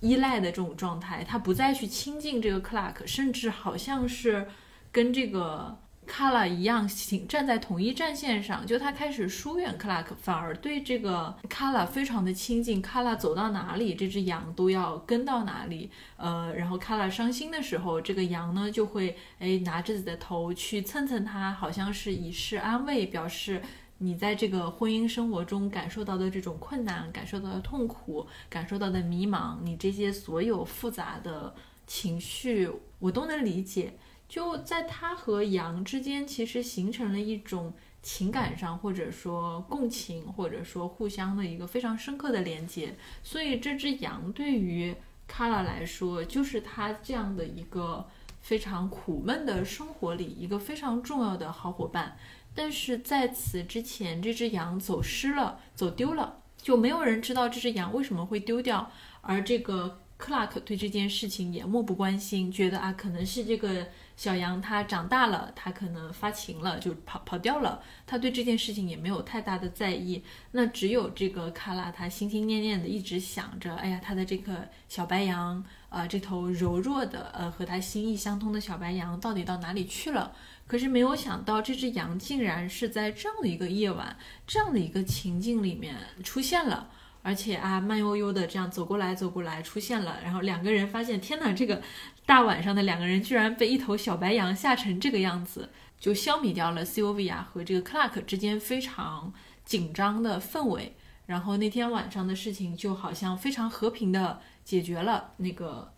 [0.00, 1.24] 依赖的这种状态。
[1.24, 4.46] 她不再去亲近这个 Clark，甚至好像是
[4.92, 5.78] 跟这个。
[6.16, 12.80] 卡拉一样行站在同一战线上，就他开始疏远克拉克，反而对这个卡拉非常的亲近。
[12.80, 15.90] 卡拉走到哪里，这只羊都要跟到哪里。
[16.16, 23.60] 呃，然后卡拉伤心的时候，这个羊呢就会哎拿着自己的头去蹭蹭它，好像是以示安慰，表示
[23.98, 31.54] 你在这个婚姻生活中感受到的这种困难、感受到的痛苦、感受到的迷茫，你这些所有复杂的
[31.86, 33.92] 情绪，我都能理解。
[34.28, 42.96] 就在他和羊之间，其实形成了一种情感上，或者说共情，或者说互相的一个非常深刻的连接。
[43.22, 44.94] 所以这只羊对于
[45.28, 48.08] 卡拉来说，就是他这样的一个
[48.40, 52.16] 非常苦闷的生活里一个非常重要的好伙伴。
[52.54, 60.00] 但是在此之前，这只羊走失了，走丢了，就没有人知道这只羊为什么会丢掉，而这个。
[60.18, 67.82] 克拉克对这件事情也漠不关心，觉得啊，可能是这个小羊它长大了，它可能发情了，就跑跑掉了。
[68.06, 70.24] 它对这件事情也没有太大的在意。
[70.52, 80.32] 那只有这个卡拉，他心心念念的一直想着，哎呀，他的这个小白羊，呃，这头柔弱的，呃，和他心意相通的小白羊到底到哪里去了？
[80.66, 86.90] 可是没有想到，这只羊竟然是在这样的一个夜晚，这样的一个情境里面出现了。
[87.22, 91.82] 而且啊，慢悠悠的这样走过来，走过来出现了，然后两个人发现，天哪，这个
[92.26, 99.32] 大晚上的两个人居然被一头小白羊吓成这个样子，就消弭掉了 Sylvia 和这个 Clark 之间非常
[99.64, 100.96] 紧张的氛围。
[101.26, 105.32] 然后那天晚上的事情就好像非常和平的解决了。
[105.38, 105.92] 那个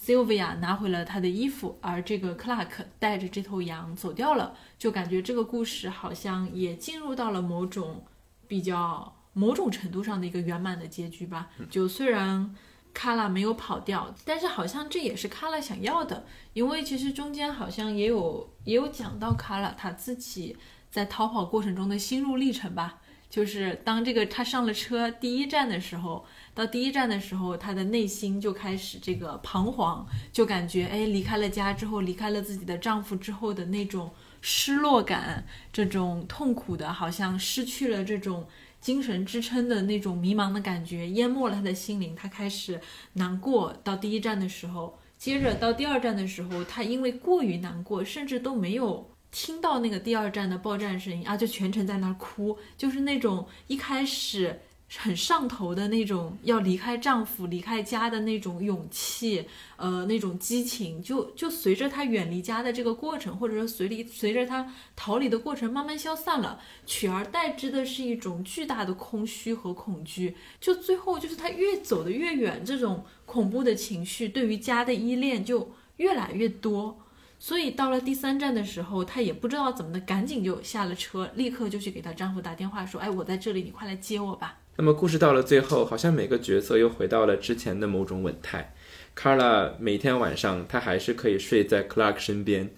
[0.00, 8.04] Sylvia 拿回了他的衣服，而这个 Clark 带着这头羊走掉了，就感觉这个故事好像也进入到了某种
[8.48, 9.16] 比较。
[9.34, 11.48] 某种程度上的一个圆满的结局吧。
[11.70, 12.54] 就虽然
[12.94, 20.56] 卡拉没有跑掉，但是好像这也是卡拉想要的，因为其实中间好像也有也有讲到卡拉他自己
[20.90, 22.98] 在逃跑过程中的心路历程吧。
[23.30, 34.10] 就是当这个他上了车第一站的时候，到第一站的时候，他的内心就开始这个彷徨，就感觉哎，离开了家之后，离开了自己的丈夫之后的那种
[34.42, 38.46] 失落感，这种痛苦的，好像失去了这种。
[38.82, 42.78] 精神支撑的那种迷茫的感觉淹没了他的心灵，他开始
[43.14, 43.72] 难过。
[43.82, 54.60] 到第一站的时候，接着到第二站的时候，他因为过于难过，甚至都没有听到那个第二站的报站声音啊，就全程在那儿哭，就是那种一开始。
[54.98, 70.36] 很上头的那种要离开丈夫、离开家的那种勇气，呃，那种激情，就就随着她远离家的这个过程，或者说随离随着她逃离的过程慢慢消散了，取而代之的是一种巨大的空虚和恐惧。
[70.60, 76.98] 就最后就是她越走得越远，这种恐怖的情绪对于家的依恋就越来越多。
[77.38, 88.74] 所以到了第三站的时候，她也不知道怎么的，赶紧就下了车，立刻就去给她丈夫打电话说：“哎，我在这里，你快来接我吧。”那么故事到了最后，好像每个角色又回到了之前的某种稳态。
[89.14, 92.70] Carla 每天晚上，她还是可以睡在 Clark 身边。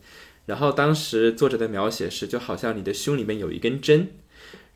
[0.46, 4.08] 然后当时作者的描写是，就好像你的胸里面有一根针，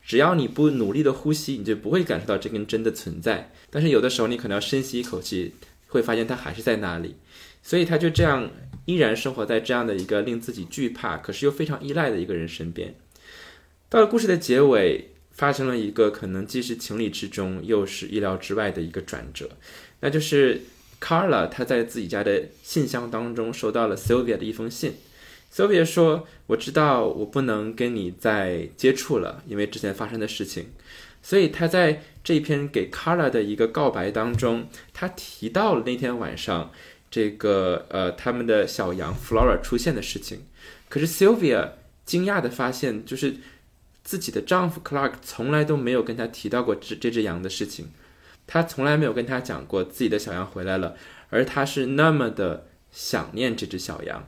[0.01, 3.51] 只要你不努力的呼吸，你就不会感受到这根针的存在。
[3.69, 5.53] 但是有的时候你可能要深吸一口气，
[5.89, 7.17] 会发现它还是在那里。
[7.61, 8.49] 所以他就这样
[8.85, 12.95] 依然生活在这样的一个令自己惧怕，可是又非常依赖的一个人身边。
[13.89, 15.09] 到了故事的结尾。
[15.39, 19.49] 发生了一个可能既是情理之中，又是意料之外的一个转折，
[20.01, 20.63] 那就是
[20.99, 24.95] Carla 她在自己家的信箱当中收到了 Sylvia 的一封信。
[25.49, 30.65] Sylvia 说：“我知道我不能跟你再接触了，因为之前发生的事情。”
[31.23, 36.69] 所以他在这篇给 Carla 的一个告白当中，他提到了那天晚上
[37.09, 40.41] 这个呃他们的小羊 Flora 出现的事情。
[40.89, 41.69] 可是 Sylvia
[42.03, 43.35] 惊讶的发现，就是
[44.09, 47.89] 自己的丈夫 Clark 从来都没有跟他提到过这这只羊的事情，
[48.47, 50.95] 他从来没有跟他讲过自己的小羊回来了，
[51.29, 54.27] 而他是那么的想念这只小羊。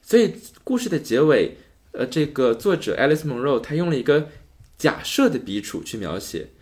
[0.00, 1.58] 所以故事的结尾，
[1.92, 4.28] 呃，这个作者 Alice Monroe 他用了一个。
[4.78, 6.52] 假设的笔触去描写，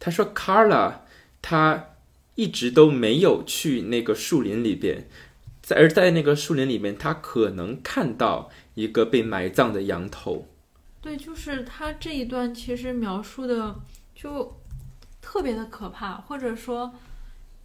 [0.00, 0.94] 他说：“Carla，
[1.40, 1.90] 他
[2.34, 5.06] 一直都没有去那个树林里边，
[5.62, 10.48] 在而在那个树林里面，他可能看到一个被埋葬的羊头。”
[11.08, 13.74] 对，就是他这一段其实描述的
[14.14, 14.60] 就
[15.22, 16.94] 特别的可怕，或者说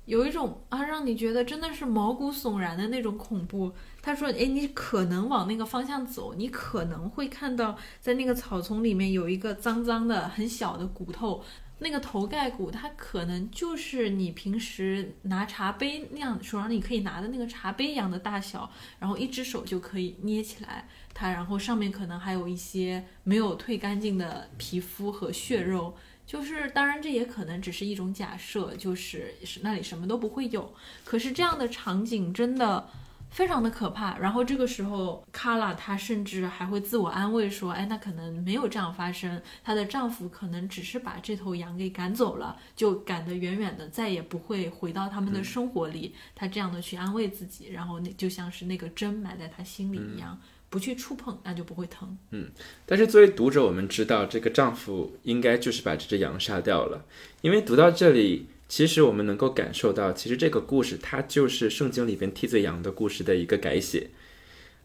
[0.06, 3.74] 有一种啊，让你觉得真的是毛骨悚然的那种恐怖。
[4.02, 11.44] 他说：“哎，你可能往那个方向走，你可能会看到在那个草丛里面有一个脏脏的、很小的骨头，
[11.80, 25.96] 那个头盖骨，它可能就是你平时拿茶杯那样手上你可以拿的那个茶杯一样的大小，然后一只手就可以捏起来它，然后上面可能还有一些没有褪干净的皮肤和血肉。
[26.26, 30.74] 就是当然，这也可能只是一种假设，就是是那里什么都不会有。
[31.04, 32.88] 可是这样的场景真的。”
[33.34, 50.40] 非常的可怕，然后这个时候，卡拉她甚至还会自我安慰说：“哎，那可能没有这样发生，她的丈夫可能只是把这头羊给赶走了，就赶得远远的，再也不会回到他们的生活里。”她这样的去安慰自己，然后那就像是那个针埋在她心里一样，
[50.74, 52.18] 不去触碰，那就不会疼。
[52.32, 52.50] 嗯，
[52.88, 57.06] 但是作为读者，我们知道这个丈夫应该就是把这只羊杀掉了，
[57.42, 58.48] 因为读到这里。
[58.68, 64.10] 其实我们能够感受到，其实这个故事它就是圣经里边替罪羊的故事的一个改写，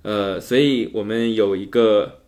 [0.03, 2.21] 呃，所以我们有一个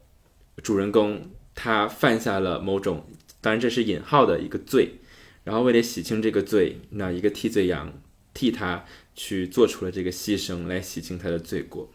[0.62, 3.04] 主人公，他犯下了某种，
[3.42, 5.00] 当然这是引号的一个罪，
[5.44, 7.92] 然后为了洗清这个罪，那一个替罪羊
[8.32, 11.92] 替他去做出了这个牺牲来洗清他的罪过。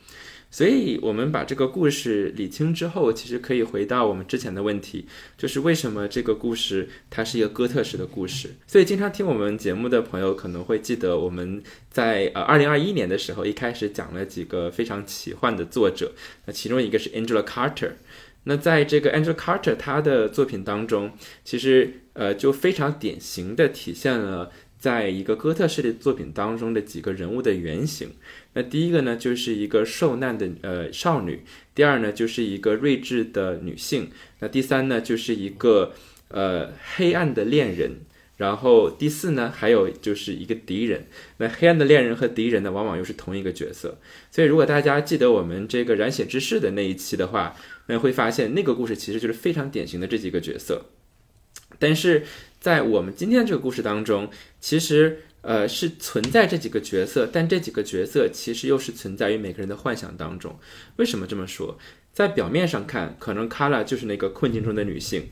[0.55, 5.05] 所以，我们把这个故事理清之后，其实可以回到我们之前的问题，
[5.37, 8.51] 就是为什么这个故事它是一个哥特式的故事？
[8.65, 16.13] 所以，经常听我们节目的朋友可能会记得，我们在呃二零二一年的时候，一开始讲了几个非常奇幻的作者，
[16.45, 17.91] 那其中一个是 Angela Carter。
[18.45, 21.11] 那在这个 Angela Carter 他的作品当中，
[21.43, 24.49] 其实呃就非常典型的体现了。
[24.85, 28.11] 在一个哥特式的作品当中的几个人物的原型，
[28.53, 31.41] 那第一个呢就是一个受难的呃少女，
[31.73, 34.11] 第二呢就是一个睿智的女性，
[34.41, 35.93] 那第三呢就是一个
[36.27, 37.93] 呃黑暗的恋人，
[38.37, 41.07] 然后第四呢还有就是一个敌人。
[41.37, 43.97] 那黑暗的恋人和敌人呢往往又是同一个角色，
[44.29, 47.55] 所以如果大家记得我们这个染血之士的那一期的话，
[47.87, 50.85] 那会发现那个故事其实就是非常典型的这几个角色，
[51.79, 52.23] 但是。
[52.65, 54.27] 在我们今天这个故事当中，
[54.59, 60.57] 其实呃是存在这几个角色，但这几个角色其实又是存在于每个人的幻想当中。
[60.95, 61.77] 为什么这么说？
[62.11, 65.29] 在表面上看，可能卡拉就是那个困境中的女性，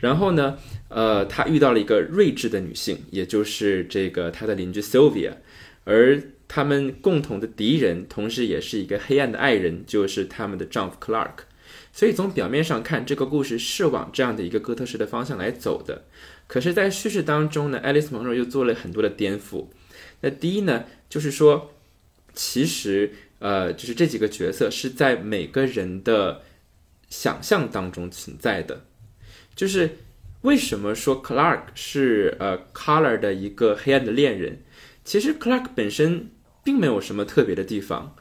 [0.00, 0.58] 然后呢，
[0.88, 5.32] 呃，她遇到了一个睿智的女性，也就是这个她的邻居 Sylvia，
[5.82, 11.38] 而他们共同的敌人，同时也是一个黑暗的爱人，就是他们的丈夫 Clark。
[11.92, 16.04] 所以从表面上看，这个故事是往这样的一个哥特式的方向来走的。
[16.46, 19.66] 可是，在叙事当中呢，爱丽丝·蒙罗又做了很多的颠覆。
[20.20, 21.74] 那第一呢，就是说，
[22.34, 26.42] 其实，呃，就是这几个角色是在每个人的
[27.08, 28.84] 想象当中存在的。
[29.54, 29.98] 就是
[30.42, 34.62] 为什么说 Clark 是呃 Color 的一个黑暗的恋人？
[35.04, 36.30] 其实 Clark 本身
[36.62, 38.14] 并没有什么特别的地方。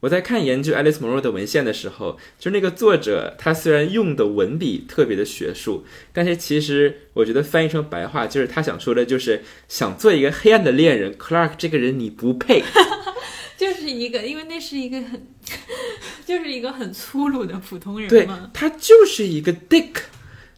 [0.00, 12.62] 我在看研究爱丽丝·蒙罗的文献的时候，就那个作者，他虽然用的文笔特别的学术，但是其实我觉得翻译成白话，就是他想说的，就是想做一个黑暗的恋人，Clark 这个人你不配，
[13.58, 15.26] 就是一个，因为那是一个很，
[16.24, 19.94] 就是一个很粗鲁的普通人对他就是一个 Dick。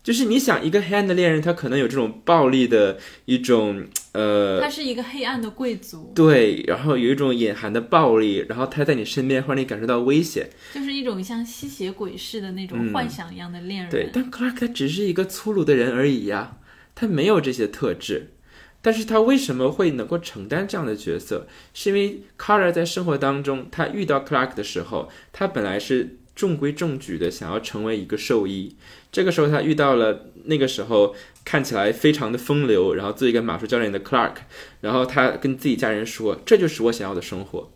[0.03, 13.90] 就是你想一个黑暗的恋人，他可能有这种暴力的一种呃，他是一个黑暗的贵族，对，然后有一种隐含的暴力，然后他在你身边会让你感受到危险，就是一种像吸血鬼似的那种幻想一样的恋人。
[13.90, 16.57] 对，但 Clark 他只是一个粗鲁的人而已呀，
[16.94, 18.32] 他没有这些特质，
[18.80, 21.46] 但是他为什么会能够承担这样的角色？
[21.74, 26.16] 是因为 Carter 在生活当中，他遇到 Clark 的时候，他本来是。
[26.41, 28.74] 中规中矩的想要成为一个兽医，
[29.12, 31.14] 这个时候他遇到了那个时候
[31.45, 34.36] 看起来非常的风流，然后做一个马术教练的 Clark，
[34.80, 37.70] 然后他跟自己家人说：“这就是我想要的生活。”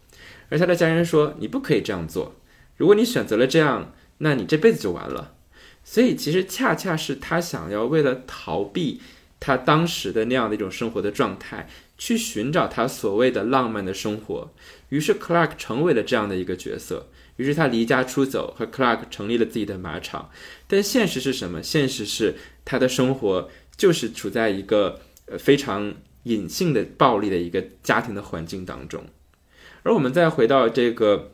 [0.48, 2.36] 而他的家人说：“你不可以这样做，
[2.78, 5.34] 如果你选择了这样，那你这辈子就完了。”
[5.84, 9.02] 所以其实恰恰是他想要为了逃避
[9.38, 14.50] 他当时的那样的一种生活的状态，去寻找他所谓的浪漫的生活。
[14.88, 17.08] 于是 Clark 成为了这样的一个角色。
[17.36, 20.30] 于是他离家出走，和 Clark 成立了自己的马场。
[20.68, 21.60] 但现实是什么？
[21.60, 29.04] 现实是他的生活就是处在一个呃非常隐性的暴力的一个家庭的环境当中。
[29.82, 31.32] 而我们再回到这个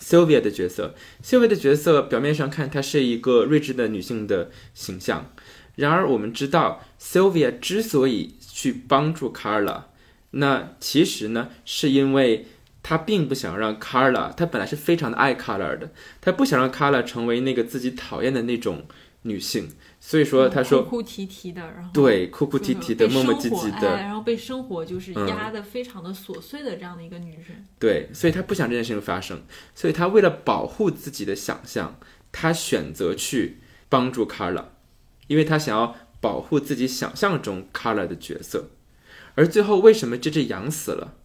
[0.00, 5.32] Sylvia 的角色，Sylvia 的角色表面上看她是一个睿智的女性的形象。
[5.76, 9.84] 然而我们知道，Sylvia 之所以去帮助 Carla，
[10.32, 12.46] 那其实呢是因为。
[12.82, 18.86] 他并不想让 Carla，他本来是非常的爱 Carla 的，他不想让 Carla 成为那个自己讨厌的那种
[19.22, 19.68] 女性，
[20.00, 27.66] 所以说他说哭哭啼啼的，然后对哭哭啼啼的磨磨唧唧的，然后被生活就是压的非常的琐碎的这样的一个女人。
[27.78, 29.42] 对，所以他不想这件事情发生，
[29.74, 31.98] 所以他为了保护自己的想象，
[32.32, 33.58] 他选择去
[33.90, 34.64] 帮助 Carla，
[35.26, 38.70] 因为他想要保护自己想象中 Carla 的角色，
[39.34, 41.16] 而最后为什么这只羊死了？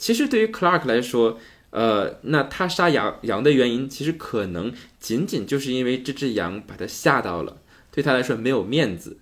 [0.00, 1.38] 其实对于 Clark 来说，
[1.68, 7.58] 呃，那他杀羊羊的原因，其实可能仅仅就是因为这只羊把他吓到了，
[7.92, 9.18] 对他来说没有面子。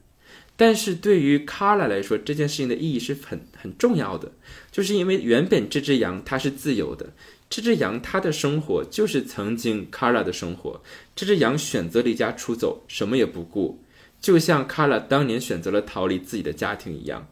[0.57, 4.31] 但是对于 Carla 来说，这件事情的意义是很很重要的，
[4.71, 7.13] 就是因为原本这只羊它是自由的，
[7.51, 10.81] 这只羊它的生活就是曾经 Carla 的生活，
[11.17, 13.83] 这只羊选择离家出走，什么也不顾，
[14.21, 17.29] 就像 Carla 当年选择了逃离自己的家庭一样，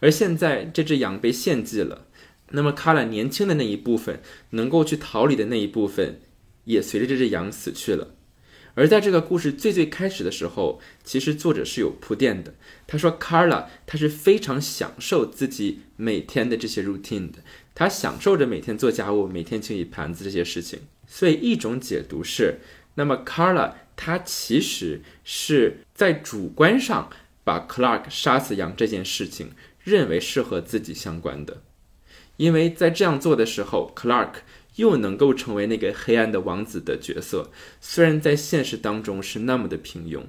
[0.00, 2.06] 而现在这只羊被献祭了。
[2.50, 4.20] 那么，卡拉年轻的那一部分，
[4.50, 6.20] 能够去逃离的那一部分，
[6.64, 8.14] 也随着这只羊死去了。
[8.74, 12.54] 而在这个故事最最开始的时候，其实作者是有铺垫的。
[12.86, 17.38] 他说，卡拉他是非常享受自己每天的这些 routine 的，
[17.74, 20.80] 他享受着每天做家务、每天清理盘子这些事情。
[21.08, 22.60] 所以，一种解读是，
[22.94, 27.10] 那么卡拉他其实是在主观上
[27.42, 29.50] 把 Clark 杀死羊这件事情
[29.82, 31.62] 认为是和自己相关的。
[32.38, 34.30] 因为在这样做的时候，Clark
[34.76, 40.22] 又能够成为那个黑暗的王子的角色，虽然在现实当中是那么的平庸。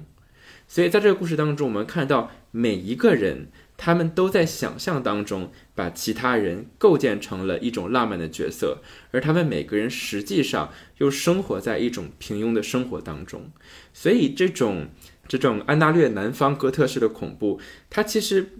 [0.66, 3.46] 所以在这个故事当中，我们看到每一个人，
[3.76, 8.82] 他们都在想象当中把其他人构建成了一种浪漫的角色，
[9.12, 13.50] 而他们每个人实际上又生活在一种平庸的生活当中。
[13.92, 14.88] 所以这种
[15.28, 18.50] 这种安大略南方哥特式的恐怖，它其实。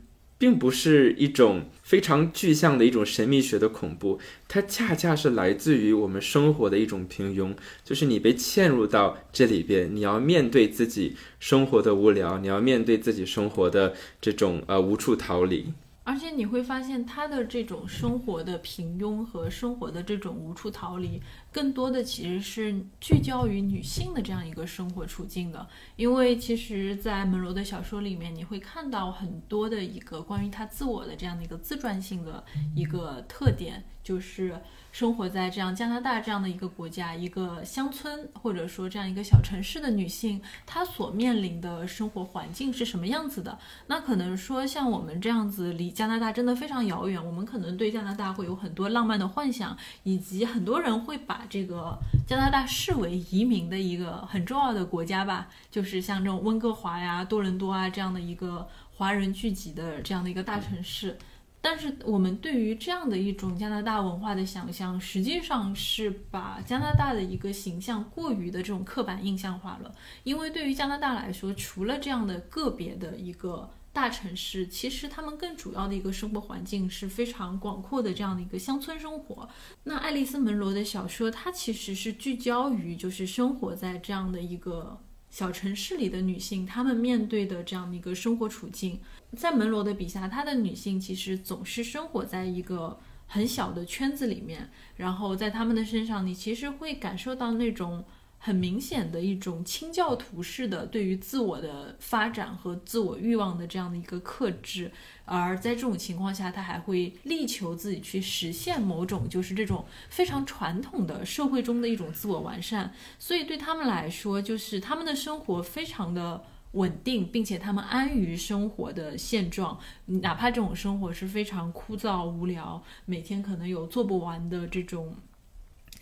[0.40, 15.72] 并不是一种非常具象的一种神秘学的恐怖，它恰恰是来自于我们生活的一种平庸，就是你被嵌入到这里边，你要面对自己生活的无聊，你要面对自己生活的这种呃无处逃离。
[16.04, 21.20] 而且你会发现，他的这种生活的平庸和生活的这种无处逃离，
[21.52, 25.66] 更多的其实是聚焦于女性的这样一个生活处境的。
[25.96, 32.44] 因为其实，在门罗的小说里面，你会看到很多的一个关于她自我的这样的一个自传性的
[32.74, 34.58] 一个特点，就是。
[34.92, 43.56] 生活在这样加拿大这样的一个国家，一个乡村或者说这样一个小城市的女性，她所面临的生活环境是什么样子的？
[43.86, 61.16] 那可能说像我们这样子离加拿大真的非常遥远，我们可能对加拿大会有很多浪漫的幻想，以及很多人会把这个加拿大视为移民的一个很重要的国家吧，就是像这种温哥华呀、多伦多啊这样的一个华人聚集的这样的一个大城市。
[61.62, 69.94] 但是我们对于这样的一种加拿大文化的想象，实际上是把加拿大的一个形象过于的这种刻板印象化了。
[70.22, 79.48] 因为对于加拿大来说，除了这样的个别的一个大城市，其实他们更主要的一个生活环境是非常广阔的这样的一个乡村生活。
[79.82, 89.00] 那爱丽丝·门罗的小说，它其实是聚焦于就是生活在这样的一个小城市里的女性，她们面对的这样的一个生活处境。
[89.36, 98.04] 在门罗的笔下，她的女性其实总是生活在一个很小的圈子里面，然后在她们的身上，你其实会感受到那种
[98.42, 104.90] 很明显的一种清教徒式的对于自我的发展和自我欲望的这样的一个克制，
[105.26, 116.42] 而在这种情况下，他还会力求自己去实现某种就是这种非常传统的社会中的一种自我完善，所以对他们来说，就是他们的生活非常的。
[116.74, 119.76] 稳定，并且他们安于生活的现状，
[120.06, 125.16] 哪怕这种生活是非常枯燥无聊，每天可能有做不完的这种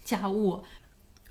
[0.05, 0.63] 家务，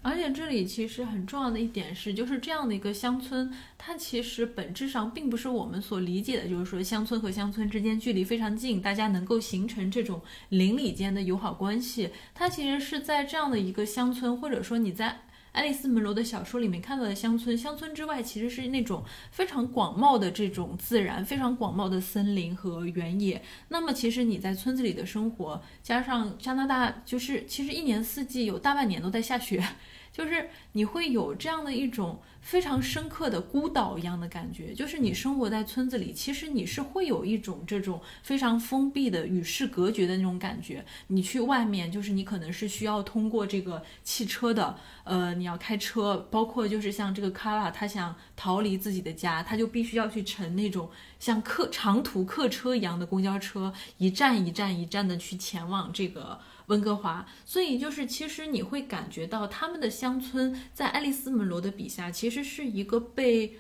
[0.02, 12.10] 而且这里其实很重要的一点是，就是这样的一个乡村，它其实本质上并不是我们所理解的，就是说乡村和乡村之间距离非常近，大家能够形成这种邻里间的友好关系。
[12.34, 15.22] 它其实是在这样的一个乡村，或者说你在。
[15.58, 23.42] 爱丽丝·门罗的小说里面看到的乡村，乡村之外其实是那种非常广袤的这种自然，非常广袤的森林和原野。
[23.70, 29.68] 那么，其实你在村子里的生活，加上加拿大，就是其实一年四季有大半年都在下雪。
[30.14, 40.86] 就是你会有这样的一种非常深刻的孤岛一样的感觉，就是你生活在村子里，其实你是会有一种这种非常封闭的与世隔绝的那种感觉。
[41.08, 50.90] 你去外面，就是你可能是需要通过这个汽车的，呃，你要开车，包括就是像这个卡拉，他想逃离自己的家，他就必须要去乘那种
[51.20, 56.40] 像客长途客车一样的公交车，一站一站一站的去前往这个。
[56.68, 63.58] 温哥华，所以就是其实你会感觉到他们的乡村在爱丽丝·门罗的笔下，其实是一个被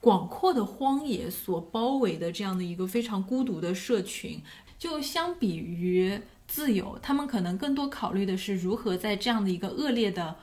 [0.00, 4.40] 广阔的荒野所包围的这样的一个非常孤独的社群。
[4.78, 10.36] 就相比于自由，他们可能更多考虑的是如何在这样的一个恶劣的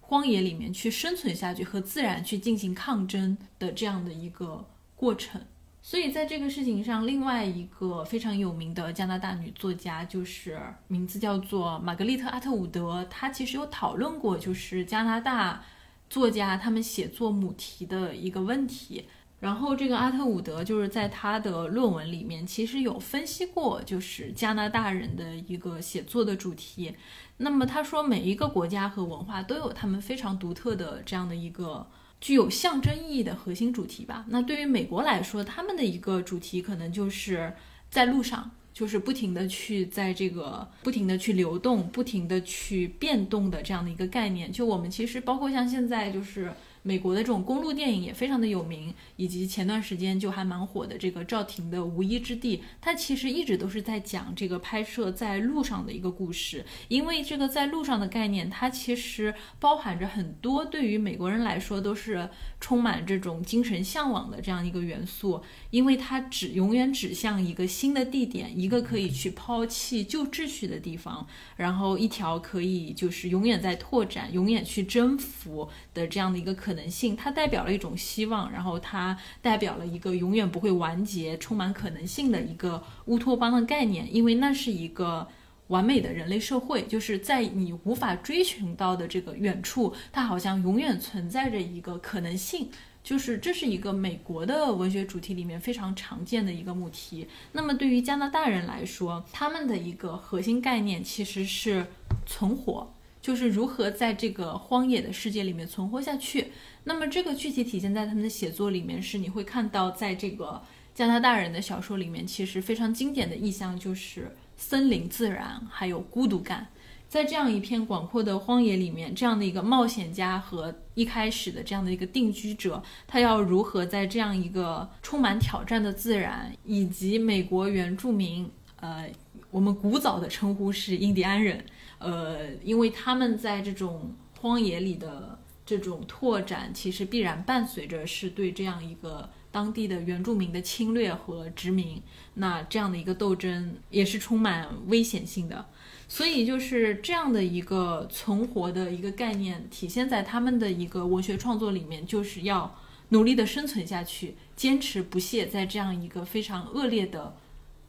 [0.00, 4.66] 荒野里面去生存下去，和自然去进行抗争的这样的一个
[4.96, 5.40] 过程。
[5.84, 15.64] 所以在这个事情上，另外一个非常有名的加拿大女作家，就是名字叫做玛格丽特·阿特伍德，她其实有讨论过，就是加拿大
[16.08, 19.06] 作家他们写作母题的一个问题。
[19.40, 26.94] 然后这个阿特伍德就是在他的论文里面，其实有分析过，就是加拿大人的一个写作的主题。
[27.38, 31.84] 那么他说，每一个国家和文化都有他们非常独特的这样的一个。
[32.22, 34.24] 具有象征意义的核心主题吧。
[34.28, 37.52] 那对于美国来说，他们的一个主题可能就是
[37.90, 44.50] 在路上，就是不停的去在这个不停的去流动、不停的去变动的这样的一个概念。
[44.50, 46.50] 就我们其实包括像现在就是。
[46.84, 56.64] 美国的这种公路电影也非常的有名，以及前段时间就还蛮火的这个赵婷的《无依之地》，它其实一直都是在讲这个拍摄在路上的一个故事。
[56.88, 62.28] 因为这个在路上的概念，它其实包含着很多对于美国人来说都是
[62.58, 65.40] 充满这种精神向往的这样一个元素。
[65.70, 71.24] 因为它指永远指向一个新的地点，一个可以去抛弃旧秩序的地方，
[71.54, 76.71] 然后一条可以就是永远在拓展、永远去征服的这样的一个可。
[76.72, 85.28] 可能性，它代表了一种希望，然后它代表了一个永远不会完结、充满可能性的一个乌托邦的概念，因为那是一个
[85.66, 92.70] 完美的人类社会，就是在你无法追寻到的这个远处，它好像永远存在着一个可能性，
[93.04, 97.28] 就是这是一个美国的文学主题里面非常常见的一个母题。
[97.52, 101.86] 那么对于加拿大人来说，他们的一个核心概念其实是
[102.24, 102.94] 存活。
[103.22, 106.48] 就是如何在这个荒野的世界里面存活下去。
[106.84, 110.60] 那么这个具体体现在他们的写作里面，是你会看到，在这个
[110.92, 116.66] 加拿大人的小说里面，其实非常经典的意象就是森林、自然，还有孤独感。
[117.08, 128.50] 在这样一片广阔的荒野里面，这样的一个冒险家和一开始的这样的一个定居者，他要如何在这样一个充满挑战的自然，以及美国原住民，
[128.80, 129.08] 呃，
[129.50, 131.62] 我们古早的称呼是印第安人。
[132.02, 142.02] 呃，因为他们在这种荒野里的这种拓展，其实必然伴随着是对这样一个当地的原住民的侵略和殖民，
[142.34, 145.66] 那这样的一个斗争也是充满危险性的。
[146.08, 152.76] 所以就是这样的一个存活的一个概念，体现在他们的一个文学创作里面，就是要
[153.10, 157.34] 努力的生存下去，坚持不懈，在这样一个非常恶劣的。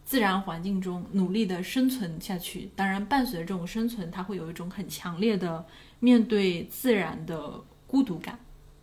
[0.06, 5.66] 自然环境中努力的生存下去，当然伴随着这种生存，它会有一种很强烈的
[6.00, 8.40] 面对自然的孤独感，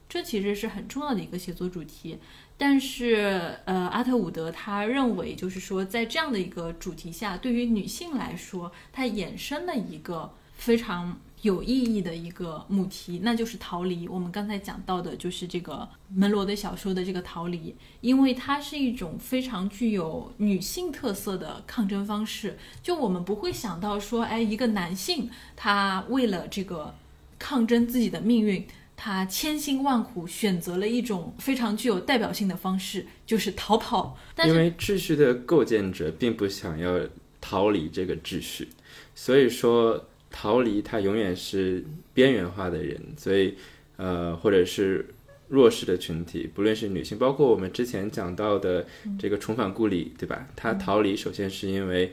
[0.09, 2.19] 这其实是很重要的一个写作主题。
[2.57, 11.19] 但是，呃，阿特伍德他认为，就是说，在这样的一个主题下，对于女性来说，它衍生了一个非常。
[11.43, 14.07] 有意义的一个母题，那就是逃离。
[14.07, 22.59] 我们刚才讲到的，就是这个门罗的小说的这个逃离，因为它是一种非常具有女性特色的抗争方式。
[22.83, 26.95] 就我们不会想到说，哎，一个男性他为了这个
[27.39, 34.15] 抗争自己的命运，他千辛万苦选择了一种非常具有代表性的方式，就是逃跑。
[34.45, 37.01] 因为秩序的构建者并不想要
[37.41, 38.69] 逃离这个秩序，
[39.15, 40.05] 所以说。
[40.31, 43.55] 逃离，他永远是边缘化的人，所以，
[43.97, 45.07] 呃，或者是
[45.49, 48.87] 弱势的群体，不论是女性，包括我们之前讲到的
[49.19, 50.47] 这个重返故里，对吧？
[50.55, 52.13] 他逃离，首先是因为，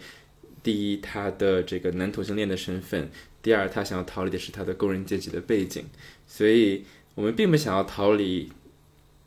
[0.64, 3.06] 第一，他的这个男同性恋的身份；
[3.42, 5.86] 第二，他想要逃离的是他的工人阶级的背景，
[6.26, 8.52] 所以我们并不想要逃离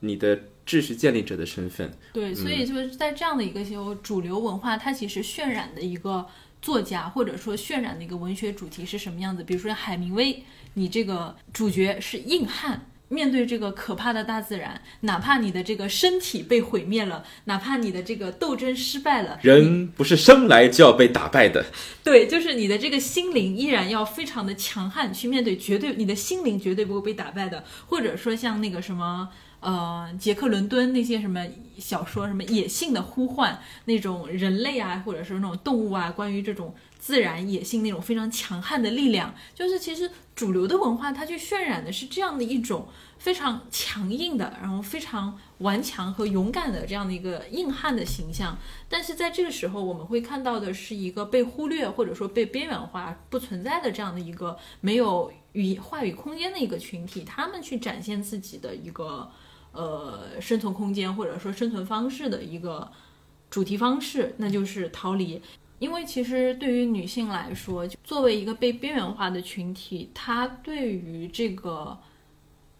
[0.00, 0.36] 你的
[0.66, 1.92] 秩序建立者的身份。
[2.12, 3.64] 对，所以就是在这样的一个
[4.02, 6.26] 主流文化，它其实渲染的一个
[6.60, 9.42] 作家或者说渲染的一个文学主题是什么样子？
[9.44, 10.42] 比如说海明威，
[10.74, 12.86] 你这个主角是硬汉。
[13.12, 21.66] 面对这个可怕的大自然，哪怕你的这个身体被毁灭了，哪怕你的这个斗争失败了，人不是生来就要被打败的。
[22.04, 27.64] 对，就是你的这个心灵依然要非常的强悍去面对，绝对你的心灵绝对不会被打败的。
[27.88, 29.30] 或者说像那个什么，
[29.60, 31.46] 呃，杰克伦敦那些什么
[31.78, 36.74] 小说，什么野性的呼唤，那种人类啊，或者是那种动物啊，关于这种。
[37.00, 42.86] 自然野性那种非常强悍的力量，就是其实主流的文化它去渲染的是这样的一种
[43.16, 48.58] 非常强硬的，然后非常顽强和勇敢的这样的一个硬汉的形象。
[48.86, 59.26] 但是在这个时候，我们会看到的是一个被忽略或者说被边缘化、不存在的这样的一个没有语话语空间的一个群体，他们去展现自己的一个
[59.72, 62.90] 呃生存空间或者说生存方式的一个
[63.48, 65.40] 主题方式，那就是逃离。
[65.78, 71.98] 因为其实对于女性来说，作为一个被边缘化的群体，她对于这个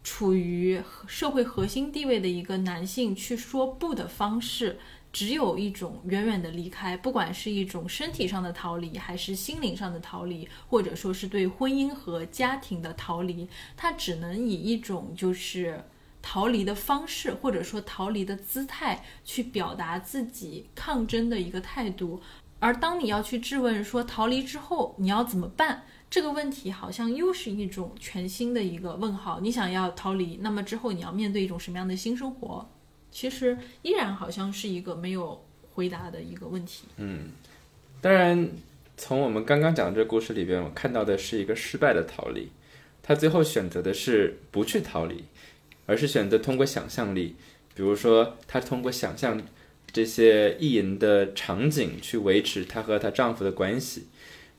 [0.04, 4.78] 处于社会核心地位的一个男性去说不的方式，
[5.10, 15.82] 只有一种远远的离开，不管是一种身体上的逃离，还是心灵上的逃离，或者说是对婚姻和家庭的逃离，她只能以一种就是
[16.22, 22.20] 逃离的方式，或者说逃离的姿态，去表达自己抗争的一个态度。
[22.58, 29.40] 而当你要去质问说逃离之后你要怎么办这个问题，好像又是一种全新的一个问号。
[29.40, 32.68] 你想要逃离，那么之后你要面对一种什么样的新生活？
[33.10, 35.42] 其实依然好像是一个没有
[35.72, 36.84] 回答的一个问题。
[36.96, 37.30] 嗯，
[38.00, 38.50] 当然，
[38.96, 42.50] 从我们刚刚讲的这故事里边，我看到的是一个失败的逃离。
[43.02, 45.24] 他最后选择的是不去逃离，
[45.90, 47.34] 而是选择通过想象力，
[47.74, 49.40] 比如说她通过想象。
[49.92, 54.06] 这些意淫的场景去维持她和她丈夫的关系，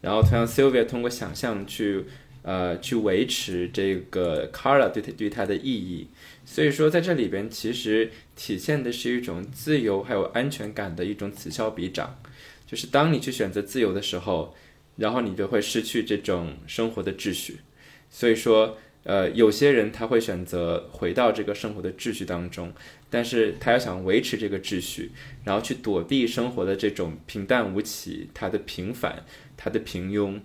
[0.01, 2.03] 然后同样 Sylvia 通过想象去
[2.43, 6.09] 呃去维持这个 Carla 对她对她的意义，
[6.43, 12.19] 所以说在这里边其实体现的是一种自由还有安全感的一种此消彼长，
[12.67, 14.53] 就是当你去选择自由的时候，
[14.97, 17.61] 然后你就会失去这种生活的秩序，
[18.09, 18.77] 所以说。
[19.03, 22.71] 呃，有些人他会选择回到这个生活的秩序当中，
[23.09, 25.11] 但是他要想维持这个秩序，
[25.43, 29.25] 然后去躲避生活的这种平淡无奇，他的平凡，
[29.57, 30.39] 他的平庸，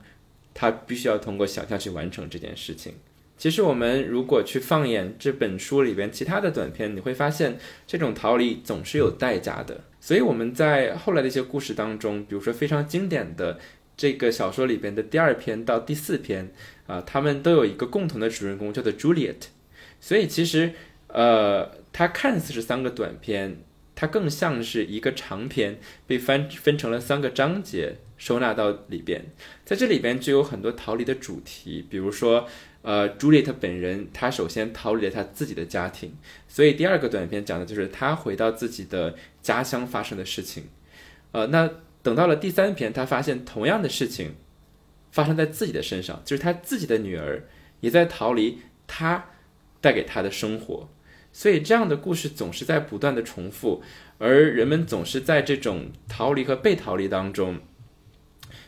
[0.55, 2.95] 他必须要通过想象去完成这件事情。
[3.37, 9.83] 其实我们如果去放眼这本书里边其他的短片，你会发现这种逃离总是有代价的。
[10.01, 13.59] 所以我们在后来的一些故事当中，比如说非常经典的
[13.99, 16.51] 这个小说里边的第二篇到第四篇。
[16.87, 19.35] 啊，他们都有一个共同的主人公，叫做 Juliet，
[20.01, 20.73] 所以其实，
[21.09, 23.59] 呃，它看似是三个短片，
[23.95, 29.25] 它更像是一个长篇，被分分成了三个章节收纳到里边，
[29.65, 32.47] 在这里边就有很多逃离的主题，比如说，
[32.83, 36.15] 呃，Juliet 本人，他首先逃离了他自己的家庭，
[36.47, 40.69] 所以第二个短片讲的就是他回到自己的家乡发生的事情，
[41.33, 41.69] 呃，那
[42.05, 44.37] 等到了第三篇，他发现同样的事情。
[45.17, 47.49] 发生在自己的身上，就是他自己的女儿
[47.81, 49.31] 也在逃离他
[49.81, 50.91] 带给他的生活，
[51.33, 53.83] 所以这样的故事总是在不断的重复，
[54.19, 57.61] 而人们总是在这种逃离和被逃离当中，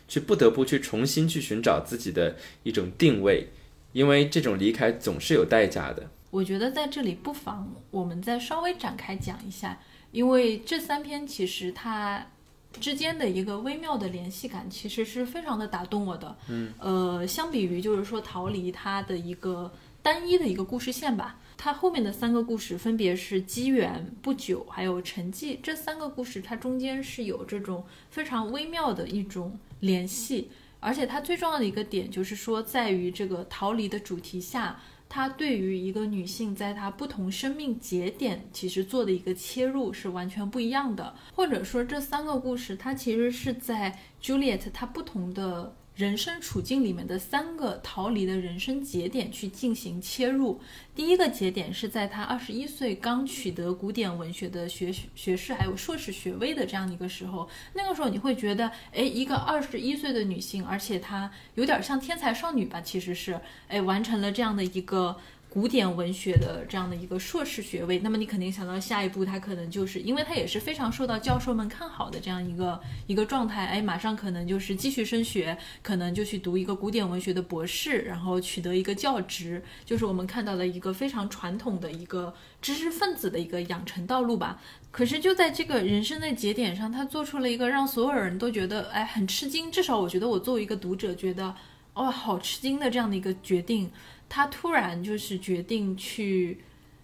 [0.07, 3.49] 去不得不去重新去寻找自己的一种定位，
[3.91, 6.09] 因为这种离开总是有代价的。
[6.31, 9.79] 我觉得在这里不妨我们再稍微展开讲一下，
[10.11, 12.25] 因为这三篇其实它。
[12.73, 16.35] 之间的一个微妙的联系感，其实是非常的打动我的。
[16.47, 30.49] 嗯，呃，相比于就是说逃离它的一个单一的一个故事线吧，它后面的三个故事分别是机缘、不久还有沉寂这三个故事，它中间是有这种非常微妙的一种联系，
[30.79, 34.79] 而且它最重要的一个点就是说，在于这个逃离的主题下。
[35.09, 41.15] 它对于一个女性，在她不同生命节点，其实做的一个切入是完全不一样的。
[41.33, 45.75] 或者说，这三个故事，它其实是在 Juliet 她不同的。
[45.99, 50.61] 人生处境里面的三个逃离的人生节点去进行切入。
[50.95, 57.49] 第一个节点是在她二十一岁刚取得古典文学的学学士还有硕士学位的这样的一个时候。
[57.73, 62.79] 那个时候你会觉得，哎，一个二十一岁的女性，而且她有点像天才少女吧？
[62.79, 63.37] 其实是，
[63.67, 65.17] 哎，完成了这样的一个
[65.49, 82.31] 古典文学的这样的一个硕士学位，那么你肯定想到下一步，他可能就是因为他也是非常受到教授们看好的这样一个一个状态，哎，马上可能就是继续升学，可能就去读一个古典文学的博士，然后取得一个教职，就是我们看到的一个非常传统的一个
[82.61, 84.61] 知识分子的一个养成道路吧。
[84.91, 91.55] 可是就在这个人生的节点上，他做出了一个让所有人都觉得哎很吃惊，至少我觉得我作为一个读者觉得
[91.95, 93.89] 哦好吃惊的这样的一个决定。
[94.29, 96.61] 他突然就是决定去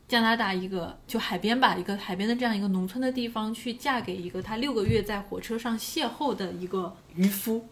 [0.08, 7.68] 加拿大一个就海边吧，一个海边的这样一个农村的地方去嫁给一个他六个月在火车上邂逅的一个渔夫，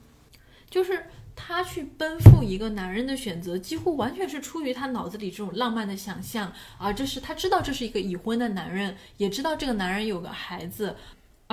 [0.70, 6.92] 就是她去奔赴一个男人的选择，几乎完全是出于她脑子里这种浪漫的想象啊！
[6.92, 10.96] 这是她知道这是一个已婚的男人，也知道这个男人有个孩子。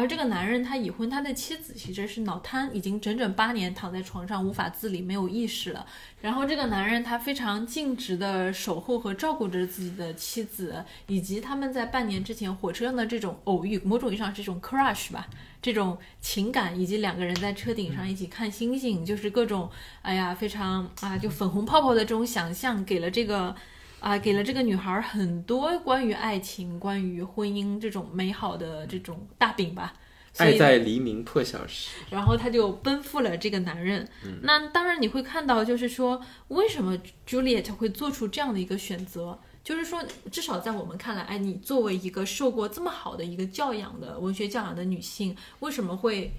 [0.00, 5.84] 而这个男人他已婚，他的妻子其实是脑瘫，已经整整八年躺在床上无法自理，没有意识了。
[6.22, 15.28] 然后这个男人他非常尽职的守候和照顾着自己的妻子，以及他们在半年之前火车上的这种偶遇，某种意义上是这种 crush 吧，
[15.60, 19.68] 这种情感，以及两个人在车顶上一起看星星，就是各种
[20.00, 23.54] 哎呀非常啊就粉红泡泡的这种想象，给了这个。
[24.00, 29.92] 啊，给了这个女孩很多关于爱情、关于婚姻这种美好的这种大饼吧。
[30.38, 31.90] 爱在黎明破晓时。
[32.08, 34.08] 然后她就奔赴了这个男人。
[34.42, 36.96] 那当然你会看到，就是说为什么
[37.26, 39.38] Juliet 会做出这样的一个选择？
[39.62, 46.32] 就是说，至少在我们看来，哎，你作为一个受过这么好的一个教养的文学教养的女性，为什么会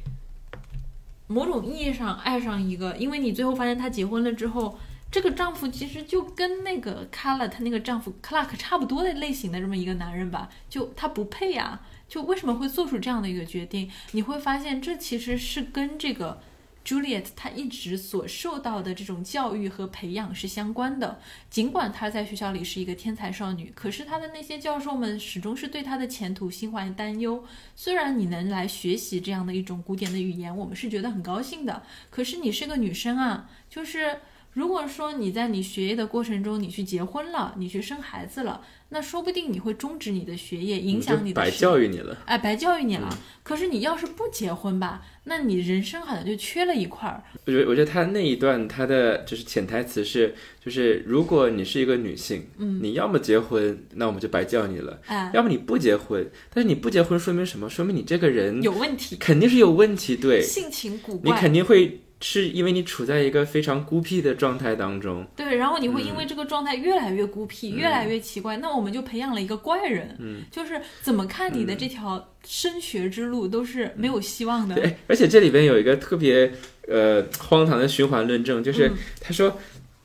[1.27, 2.97] 某种意义上爱上一个？
[2.97, 4.79] 因为你最后发现他结婚了之后。
[5.11, 13.91] 这个丈夫其实就跟那个 Carla 她那个丈夫 Clark 差不多的类型的这么一个男人吧，就他不配呀，就为什么会做出这样的一个决定？
[14.13, 16.41] 你会发现这其实是跟这个
[16.85, 21.19] Juliet 她一直所受到的这种教育和培养是相关的。
[21.49, 27.43] 尽管她在学校里是一个天才少女，可是她的那些教授们始终是对她的前途心怀担忧。
[27.75, 34.19] 虽然你能来学习这样的一种古典的语言，我们是觉得很高兴的，可是你是个女生啊，就是。
[34.53, 42.17] 如果说你在你学业的过程中，你去结婚了，你去生孩子了，那说不定你会终止你的学业，影响你的白教育你了。
[42.25, 43.09] 哎，白教育你了。
[43.43, 47.23] 可是你要是不结婚吧，那你人生好像就缺了一块儿。
[47.45, 54.99] 我觉得，我觉得他那一段他的就是潜台词是，就是如果你是一个女性，嗯，你要么结婚，那我们就白教你了。
[55.05, 57.69] 哎，要么你不结婚，但是你不结婚说明什么？
[57.69, 60.17] 说明你这个人有问题，肯定是有问题。
[60.17, 62.01] 对，性情古怪，你肯定会。
[62.21, 74.75] 是因为你处在一个非常孤僻的状态当中，对，然后你会因为这个状态越来越孤僻，越来越奇怪，那我们就培养了一个怪人，嗯，就是怎么看你的这条升学之路都是没有希望的。
[74.75, 76.51] 对，而且这里边有一个特别
[76.87, 79.59] 呃荒唐的循环论证，就是他说。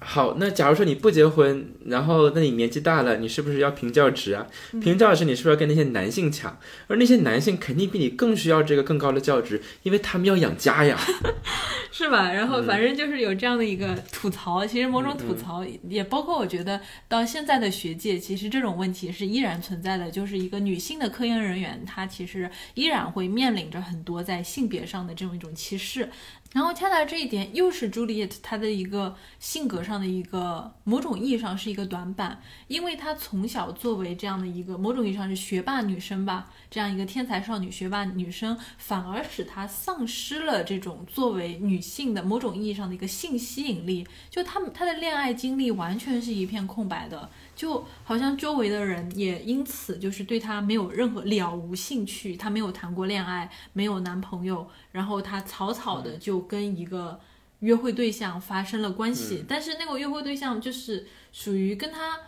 [0.09, 4.47] 好，那假如说你不结婚，然后那你年纪大了，你是不是要评教职啊？
[4.81, 6.57] 评教职，你是不是要跟那些男性抢？
[6.87, 10.97] 而那些男性肯定比你更需要这个更高的教职，因为他们要养家呀，
[11.91, 12.33] 是吧？
[12.33, 26.09] 然后反正就是有这样的一个吐槽，其实某种吐槽也包括，我觉得到现在的学界，其实这种问题是依然存在的，就是一个女性的科研人员，她其实依然会面临着很多在性别上的这种一种歧视。
[26.57, 44.09] 然后恰恰这一点又是朱丽叶她的一个性格上的一个某种意义上是一个短板，因为她从小作为这样的一个某种意义上是学霸女生吧，这样一个天才少女学霸女生，反而使她丧失了这种作为女性的某种意义上的一个性吸引力。
[44.31, 47.29] 就她们她的恋爱经历完全是一片空白的。
[47.57, 57.19] 就好像周围的人也因此就是对他没有任何了无兴趣，他没有谈过恋爱，没有男朋友，然后他草草的就跟一个
[57.61, 62.21] 约会对象发生了关系，但是那个约会对象就是属于跟他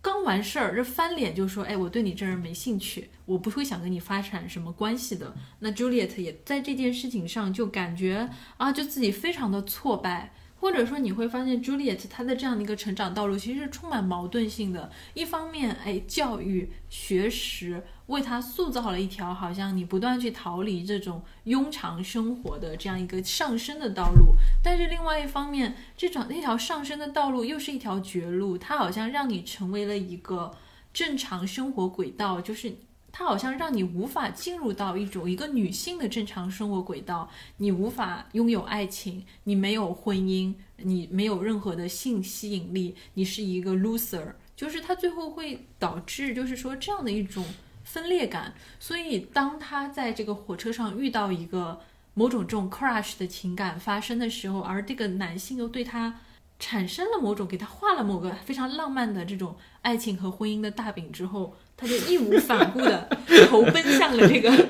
[0.00, 5.34] 刚完事儿，这翻脸就说，哎，我对你这人没兴趣，我不会想跟你发展什么关系的。
[5.58, 10.32] 那 Juliet 也在这件事情上就感觉啊，就自己非常的挫败。
[10.58, 14.90] 或者说你会发现，Juliet 她的这样的一个成长道路其实是充满矛盾性的。
[15.14, 30.52] 一方面，哎，教育、学识为她塑造了一条好像你不断去逃离这种庸常生活的这样一个上升的道路；但是另外一方面，这种那条上升的道路又是一条绝路，它好像让你成为了一个
[30.92, 32.76] 正常生活轨道，就是。
[33.18, 47.42] 它好像让你无法进入到一种一个女性的正常生活轨道，你无法拥有爱情，你没有婚姻，你没有任何的性吸引力，你是一个 loser，就是它最后会导致就是说这样的一种
[47.84, 48.52] 分裂感。
[48.78, 51.80] 所以当他在这个火车上遇到一个
[52.12, 56.20] 某种这种 crush 的情感发生的时候，而这个男性又对他
[56.58, 63.08] 产生了某种给他画了某个非常浪漫的这种爱情和婚姻的大饼之后，他就义无反顾的
[63.48, 64.68] 投奔向了这个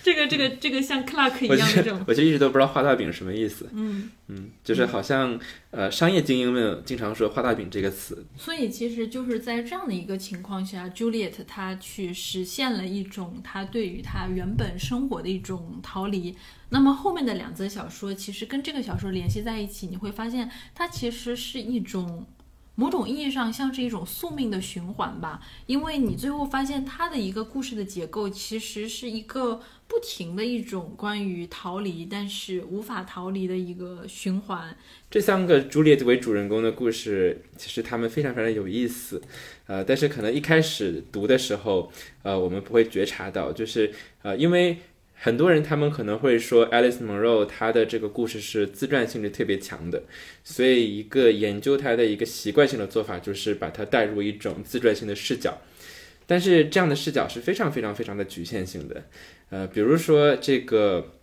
[0.00, 3.68] 这个这个这个像 Clark 一样的这种，我就一直都不知道画大饼什么意思。
[3.72, 5.38] 嗯，嗯，就是好像
[5.70, 8.24] 呃，商业精英们经常说“画大饼”这个词。
[8.36, 16.34] 所以其实就是在这样的一个情况下，Juliet 他去实现了一种他对于他原本生活的一种逃离。
[16.70, 22.24] 那么后面的两则小说其实跟这个小说联系在一起，你会发现它其实是一种。
[22.78, 34.76] 某种意义上像是一种宿命的循环吧，因为你最后发现它的一个故事的结构其实是一个不停的一种关于逃离，但是无法逃离的一个循环。
[35.10, 39.20] 这三个朱丽叶为主人公的故事，其实他们非常非常有意思，
[39.66, 41.90] 呃，但是可能一开始读的时候，
[42.22, 44.78] 呃，我们不会觉察到，就是呃，因为
[45.20, 50.04] 很多人他们可能会说，Alice Munro 她的这个故事是自传性质特别强的，
[50.44, 55.60] 所以一个研究它的一个习惯性的做法就是把它带入一种自传性的视角，
[56.26, 59.04] 但是这样的视角是非常非常非常的局限性的，
[59.50, 61.14] 呃，比如说这个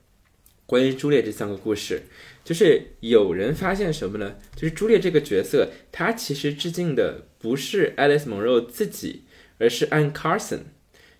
[0.65, 2.01] 关于朱丽叶这三个故事。
[2.43, 4.35] 就是有人发现什么呢？
[4.55, 9.23] 就是朱丽叶这个角色，她其实致敬的不是 Alice Munro 自己，
[9.57, 10.59] 而是 Anne Carson，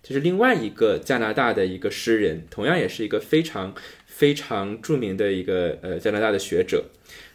[0.06, 3.74] 就是另外一个加拿大的一个诗人，同样也是一个非常
[4.06, 6.84] 非常著名的一个呃加拿大的学者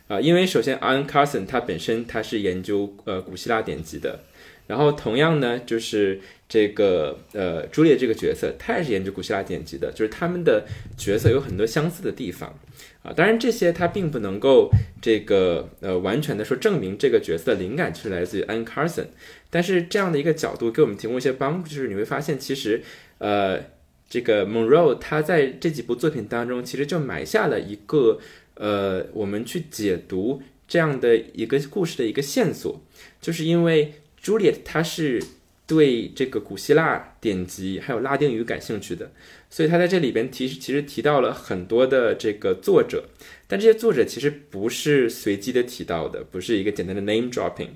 [0.08, 4.20] 啊、因为首先 Anne Carson 他本身他是研究呃古希腊典籍的，
[4.68, 10.66] 然后同样呢就是这个呃朱丽叶这个角色，他也是研究古希腊典籍的，就是他们的
[10.98, 12.58] 角色有很多相似的地方。
[13.04, 14.70] 啊，当然这些它并不能够
[15.02, 19.08] 这个呃完全的说证明这个角色的灵感是来自于 Anne Carson，
[19.50, 22.84] 但是这样的一个角度给我们提供一些帮助，就是你会发现其实
[23.18, 23.60] 呃
[24.08, 28.20] 这个 Monroe 他在这几部作品当中其实就埋下了一个
[28.54, 32.82] 呃我们去解读这样的一个故事的一个线索，
[33.20, 35.24] 就是因为 Juliet 她是
[35.72, 39.10] 对这个古希腊典籍还有拉丁语感兴趣的。
[39.50, 43.06] 所以他在这里边提其实提到了很多的这个作者，
[43.48, 47.70] 但这些作者其实不是随机的提到的，不是一个简单的 name dropping。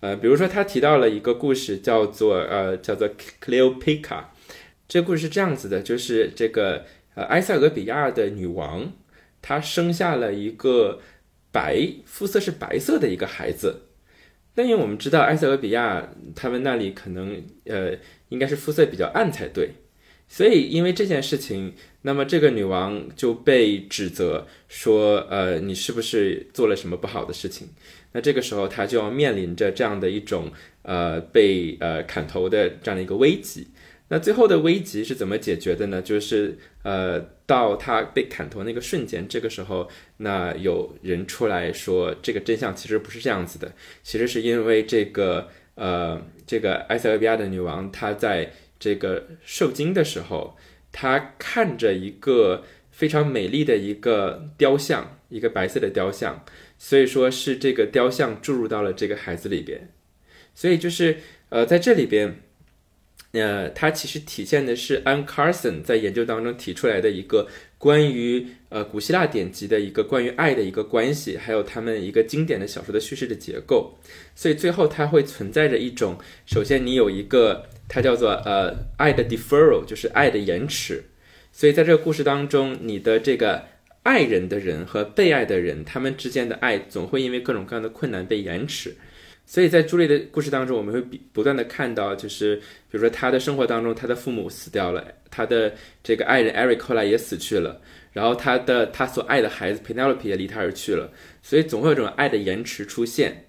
[0.00, 3.08] 呃，比如说他提到了一个故事，叫做呃叫做
[3.40, 4.24] Cleopatra。
[4.88, 8.92] 这故事是这样子的，就是这个呃埃塞俄比亚的女王，
[9.40, 11.00] 她生下了一个
[11.52, 13.82] 白肤色是白色的一个孩子。
[14.58, 17.92] 但因为我们知道埃塞俄比亚他们那里可能呃
[18.30, 19.70] 应该是肤色比较暗才对。
[20.26, 27.68] 所以，因为这件事情，那么这个女王就被指责说，呃，你是不是做了什么不好的事情？
[28.12, 30.50] 那这个时候，她就要面临着这样的一种，
[30.82, 33.68] 呃，被呃砍头的这样的一个危机。
[34.08, 36.02] 那最后的危机是怎么解决的呢？
[36.02, 39.88] 就是呃，到他被砍头那个瞬间，这个时候，
[40.18, 48.52] 那有人出来说，这个真相其实不是这样子的，其实是因为这个，呃，这个埃塞俄比亚的女王她在。
[48.80, 50.56] 这个受精的时候，
[50.92, 56.44] 她看着一个非常美丽的一个雕像，一个白色的雕像，
[56.78, 59.90] 所以说是这个雕像注入到了这个孩子里边，
[60.54, 61.16] 所以就是
[61.48, 62.40] 呃在这里边，
[63.32, 73.98] 呃，它其实体现的是 Anne Carson 在研究当中提出来的一个关于呃古希腊典籍的一个关于爱的一个关系，还有他们一个经典的小说的叙事的结构，
[74.34, 77.66] 所以最后它会存在着一种，首先你有一个。
[77.90, 81.02] 它叫做呃爱的 deferral，就是爱的延迟。
[81.50, 83.64] 所以在这个故事当中，你的这个
[84.02, 88.94] 爱人的人和被爱的人，他们之间的爱总会因为各种各样的困难被延迟。
[89.50, 95.72] 所以在朱莉的故事当中，我们会比不断的看到，就是比如说她的生活当中，她的父母死掉了，她的
[96.04, 97.80] 这个爱人 Eric 后来也死去了，
[98.12, 101.10] 然后她的她所爱的孩子 Penelope 也离她而去了，
[101.42, 103.46] 所以总会有这种爱的延迟出现。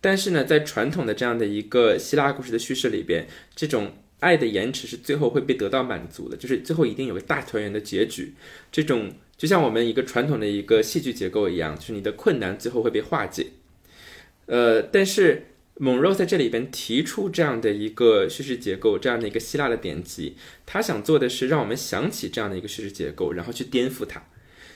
[0.00, 8.32] 但是呢，在传统的这样的一个希腊故事的叙事里边，这种爱的延迟是最后会被得到满足的，就是最后一定有个大团圆的结局。
[8.72, 13.46] 这种就像我们一个传统的一个戏剧结构一样，就是你的困难最后会被化解。
[14.46, 15.46] 呃，但是
[15.78, 20.36] 蒙若在这里边提出这样的一个叙事结构，这样的一个希腊的典籍，
[20.66, 24.22] 他想做的是让我们想起这样的一个叙事结构，然后去颠覆它。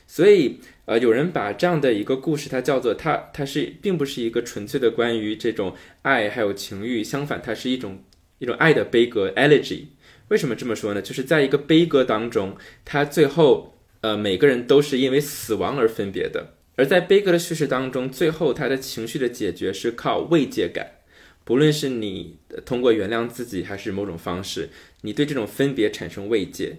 [0.08, 8.04] 所以，呃，有人把这样的一个故事，它叫做它，它是并不是一个纯粹的关于这种爱还有情欲，相反，它是一种
[8.38, 9.86] 一种爱的悲歌 （elegy）。
[10.28, 11.02] 为什么这么说呢？
[11.02, 16.54] 就是在一个悲歌当中，它最后，呃，每个人都是因为死亡而分别的。
[16.76, 20.98] 而在悲歌的叙事当中，最后他的情绪的解决是靠慰藉感，
[21.42, 24.68] 不论是你通过原谅自己，还是某种方式，
[25.00, 26.78] 你对这种分别产生慰藉。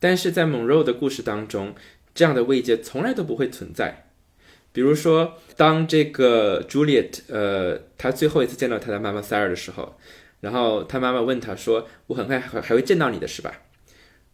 [0.00, 1.74] 但是在蒙肉的故事当中，
[2.14, 4.06] 这样的慰藉从来都不会存在，
[4.72, 9.98] 比如说，当这个 Juliet，呃，她最后一次见到她的妈妈 Sara 的时候，
[10.40, 13.62] 然后她妈妈问她说：“我很快还还会见到你的是吧？”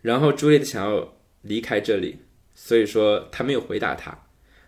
[0.01, 2.21] 然后 Juliet 想要离开这里，
[2.55, 4.24] 所以说她没有回答他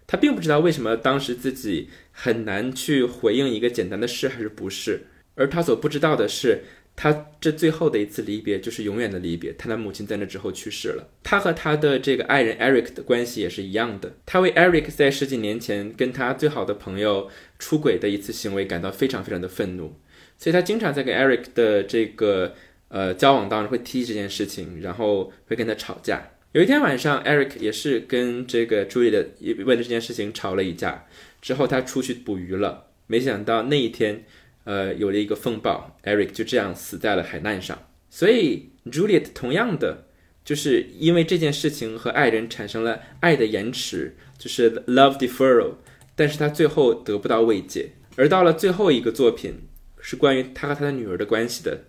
[0.07, 0.17] 他。
[0.17, 6.65] 并不知道为什么当时自己很难去回应一个简单的是还是不是，而他所不知道的是。
[6.99, 9.53] 他这最后的一次离别就是永远的离别。
[9.59, 11.07] 他的母亲在那之后去世了。
[11.23, 14.15] 他和他的这个爱人 Eric 的关系也是一样的。
[14.25, 19.93] 他为 Eric 在十几年前跟他最好的朋友出轨的一次行为感到非常非常的愤怒，
[20.39, 22.55] 所以他经常在跟 Eric 的这个
[22.89, 26.31] 呃交往当中会提这件事情，然后会跟他吵架。
[26.53, 29.29] 有一天晚上，Eric 也是跟这个 Julie 的
[29.65, 31.07] 为了这件事情吵了一架，
[31.43, 34.25] 之后他出去捕鱼了，没想到那一天。
[34.65, 37.87] 呃，有了一个风暴，Eric 就这样死在了海难上。
[38.11, 40.07] 所以 Juliet 同样的，
[40.45, 45.75] 就是因为这件事情和爱人产生了爱的延迟，就是 love deferral。
[46.17, 47.91] 但是他最后得不到慰藉。
[48.17, 49.69] 而到了最后一个作品，
[50.01, 51.85] 是关于他和他的女儿的关系的。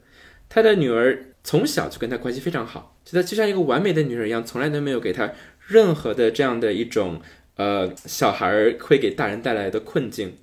[0.48, 5.32] 他的女儿从小就跟他关系非常好，就他就像一个完美的女人一样，从来都没有给他
[5.68, 7.22] 任何的这样的一种
[7.56, 10.36] 呃小孩会给大人带来的困境。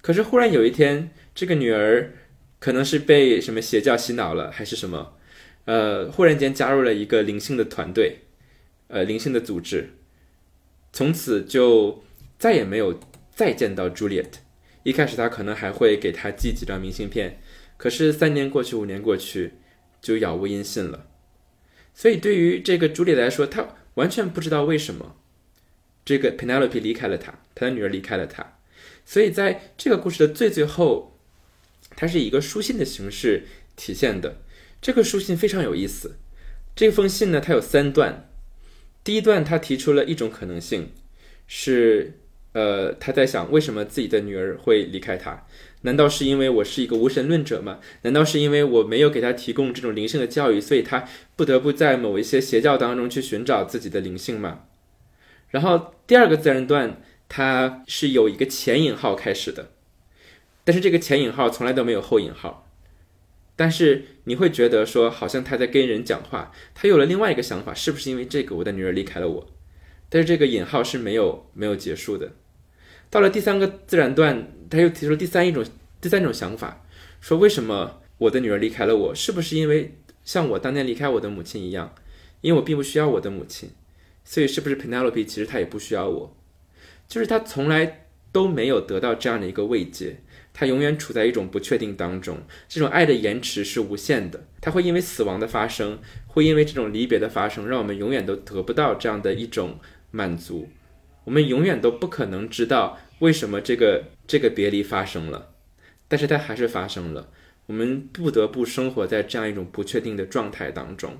[0.00, 1.10] 可是忽然有一天。
[1.38, 2.14] 这个女儿
[2.58, 5.12] 可能是被什么邪教洗脑了，还是什么？
[5.66, 8.20] 呃，忽然间加入了一个灵性的团队，
[8.88, 9.90] 呃，灵性的组织，
[10.94, 12.02] 从此就
[12.38, 12.98] 再也没有
[13.34, 14.30] 再见到 Juliet。
[14.82, 17.38] 一开始他可能还会给她寄几张明信片，
[17.76, 19.52] 可是三年过去，五年过去，
[20.06, 21.08] 就杳无音信了。
[21.94, 25.16] 所以对于这个朱莉来说，他完全不知道为什么
[26.04, 28.58] 这个 Penelope 离开了他，他的女儿离开了他。
[29.04, 31.12] 所以在这个故事的最最后。
[31.98, 33.44] 它是以一个书信的形式
[33.74, 34.42] 体现的。
[34.82, 36.16] 这个书信非常有意思。
[36.74, 38.28] 这封信呢，它有三段。
[39.02, 40.90] 第一段，他提出了一种可能性，
[41.46, 42.18] 是
[42.52, 45.46] 呃，他在想为什么自己的女儿会离开他？
[45.86, 47.78] 难道是因为我是一个无神论者吗？
[48.02, 51.04] 难道是因为我没有给他提供这种灵性的教育，所以他
[51.36, 54.64] 不得不在某一些邪教当中去寻找自己的灵性吗？
[55.50, 59.70] 然后第二个自然段，它是有一个前引号开始的。
[60.64, 62.68] 但是这个前引号从来都没有后引号，
[63.54, 69.46] 但是你会觉得说好像他在跟人讲话，他有了另外一个想法，是不是因为这个我的女儿离开了我？
[70.08, 72.32] 但是这个引号是没有没有结束的。
[73.08, 75.64] 到了第三个自然段，他又提出了第三一种
[76.00, 76.84] 第三种想法，
[77.20, 79.14] 说为什么我的女儿离开了我？
[79.14, 81.94] 是不是因为像我当年离开我的母亲一样？
[82.40, 83.70] 因为我并不需要我的母亲，
[84.24, 86.36] 所以是不是 Penelope 其实她也不需要我？
[87.08, 90.18] 就是他从来都没有得到这样的一个慰藉。
[90.52, 94.46] 他永远处在一种不确定当中，这种爱的延迟是无限的。
[94.60, 99.78] 他会因为死亡的发生，会因为这种离别的发生，让我们永远都得不到这样的一种
[100.10, 100.68] 满足。
[101.24, 105.54] 我们永远都不可能知道为什么这个这个别离发生了，
[106.08, 107.30] 但是它还是发生了。
[107.66, 111.18] 我们不得不生活在这样一种不确定的状态当中，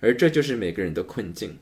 [0.00, 1.58] 而这就是每个人的困境。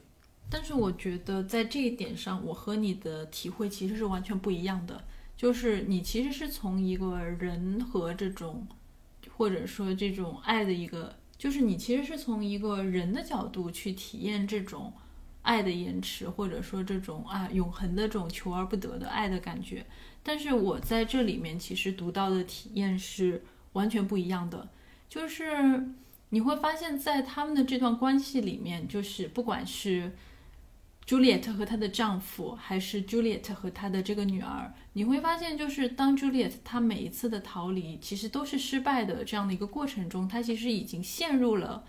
[0.48, 5.04] 但是我觉得在这一点上，我和你的体会其实是完全不一样的。
[5.36, 8.66] 就是你其实是从一个人和这种，
[9.36, 14.92] 或者说这种爱的一个，就是你其实是从一个人的角度去体验这种
[15.42, 19.84] 爱的延迟，或者说这种啊永恒的这种求而不得的爱的感觉。
[20.26, 24.68] 但是我在这里面其实读到的体验是完全不一样的，
[25.08, 25.86] 就是
[26.30, 30.12] 你会发现在他们的这段关系里面，就是不管是。
[31.06, 41.84] 朱丽叶特和她的丈夫，还是朱丽叶特和她的这个女儿，你会发现，就是当朱丽叶特她每一次的逃离，其实都是失败的这样的一个过程中，她其实已经陷入了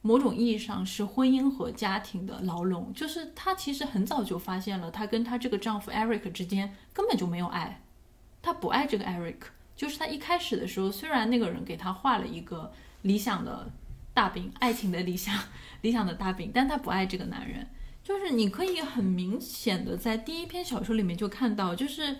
[0.00, 2.92] 某种意义上是婚姻和家庭的牢笼。
[2.94, 7.82] 就是她其实很早就发现了，她跟她这个丈夫 Eric 之间根本就没有爱，
[8.40, 9.36] 她不爱这个 Eric。
[9.76, 12.72] 就是她一开始的时候，虽然那个人给她画了一个
[13.02, 13.70] 理想的
[14.12, 15.34] 大饼，爱情的理想
[15.82, 17.66] 理想的大饼，但她不爱这个男人。
[18.02, 22.16] 就是你可以很明显的在第一篇小说里面就看到，就是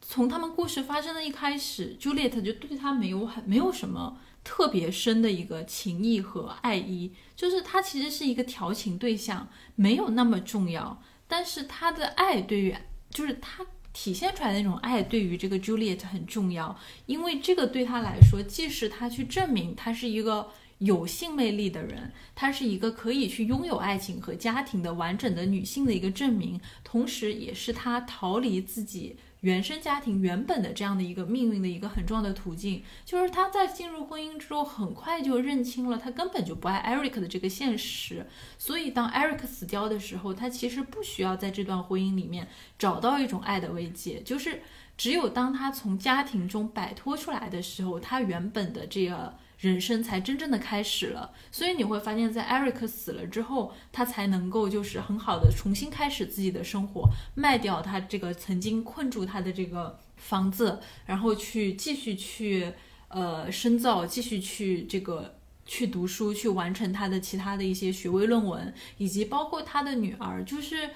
[0.00, 4.18] 从他们故事发生的一开始，Juliet 就对他没有很没有什么
[4.48, 11.02] 特别深的一个情谊和爱意，就是他其实是一个调情对象，没有那么重要。
[11.26, 12.72] 但是他的爱对于，
[13.10, 20.48] 就是他体现出来的那种爱对于这个 Juliet 很重要，因为这个对他来说，既是他去证明他是一个。
[20.78, 29.16] 有性魅力的人，他是一个可以去拥有爱情和家庭的完整的女性的一个证明，同时也是他逃离自己
[29.46, 38.26] 原生家庭原本的这样的一个命运的一个很重要的途径，就是他在进入婚姻之后，很快就认清了他根本就不爱 Eric 的这个现实。
[38.58, 44.62] 所以当 Eric 死掉的时候，他其实不需要在这段婚姻里面找到一种爱的慰藉，就是
[44.96, 49.32] 只有当他从家庭中摆脱出来的时候，他原本的这个。
[49.66, 62.72] 人生才真正的开始了，所以你会发现在 Eric 死了之后，他才能够就是很好的重新开始自己的生活，卖掉他这个曾经困住他的这个房子，然后去继续去
[63.08, 70.90] 呃深造，继续去这个去读书，去完成他的其他的一些学位论文，以及包括他的女儿，就是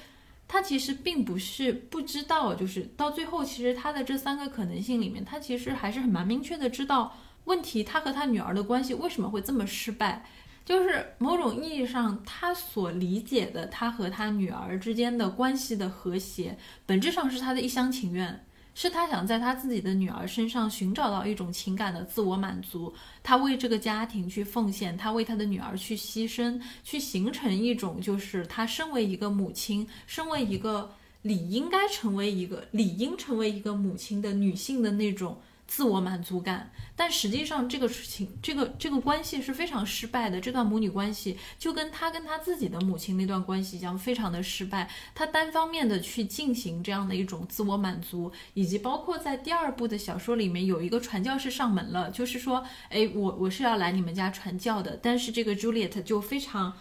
[0.47, 7.17] 他其实并不是不知道，就是到最后其实他的这三个可能性里面，他其实还是很蛮明确的知道。
[7.51, 10.25] 问题，他和他女儿的关系为什么会这么失败？
[10.65, 16.57] 就是某种意义上，他所理解的他和他女儿之间的关系的和谐，
[16.87, 22.95] 本质上是他的一厢情愿，是他想在他自己的女儿身上寻找到一种情感的自我满足。
[23.21, 30.89] 他为这个家庭去奉献，他为他的女儿去牺牲，去形成一种就是他身为一个母亲，身为一个
[31.23, 35.41] 理应该成为一个理应成为一个母亲的女性的那种。
[35.71, 40.41] 自我满足感，但实际上这个事情，这个这个关系是非常失败的。
[40.41, 44.91] 这段母女关系就跟他跟他自己的母亲那段关系一样，非常的失败。
[45.15, 56.77] 他单方面的去进行这样的一种自我满足，以及包括在第二部的小说里面有一个传教士上门了，就是说，哎，我我是要来你们家传教的，但是这个 Juliet 就非常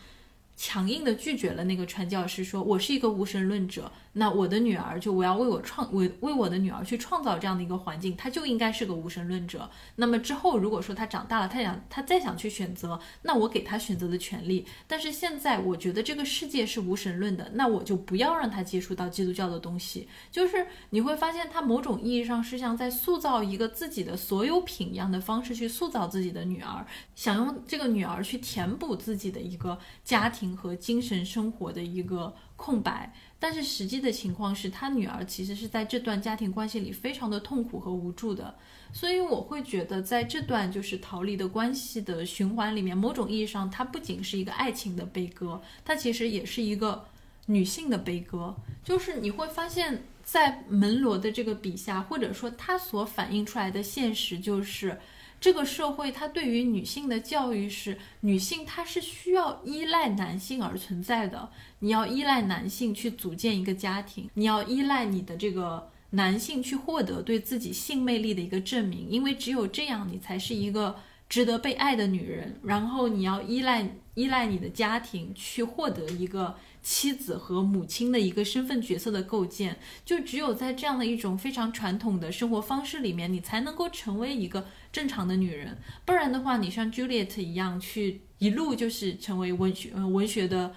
[0.57, 3.91] 强硬的拒绝了那个传教士，说我是一个无神论者。
[4.19, 9.69] 那我的女儿就我要为我创为为我的女儿去创造这样的一个环境，她就应该是个无神论者。
[9.95, 14.65] 那么之后如果说她长大了，她想她再想去选择，那我给她选择的权利。
[14.85, 20.09] 但是现在我觉得这个世界是无神论的，那我就不要让她接触到基督教的东西。
[20.29, 26.85] 就是你会发现，她某种意义上是像在塑造一个自己的所有品一样的方式去塑造自己的女儿，
[27.15, 33.13] 想用这个女儿去填补自己的一个家庭和精神生活的一个空白。
[33.39, 38.53] 但是实际的情况是他女儿其实是在这段家庭关系里非常的痛苦和无助的，
[38.91, 47.05] 所以我会觉得在这段就是逃离的关系的循环里面，某种意义上它不仅是一个爱情的悲歌，它其实也是一个
[47.45, 48.55] 女性的悲歌。
[48.83, 54.99] 就是你会发现在门罗的这个笔下，或者说他所反映出来的现实就是。
[55.39, 61.49] 这个社会，它对于女性的教育是，女性她是需要依赖男性而存在的。
[61.79, 70.95] 你要依赖男性去组建一个家庭，你要依赖你的这个男性去获得对自己性魅力的一个证明，因为只有这样，你才是一个
[71.29, 72.59] 值得被爱的女人。
[72.63, 76.55] 然后你要依赖依赖你的家庭去获得一个。
[76.81, 85.77] 妻子和母亲的一个身份角色的构建，就只有在这样的一种非常传统的生活方式里面，你才能够成为一个正常的女人。
[86.05, 90.73] 不然的话，你像 Juliet 一样去一路就是成为文学文学的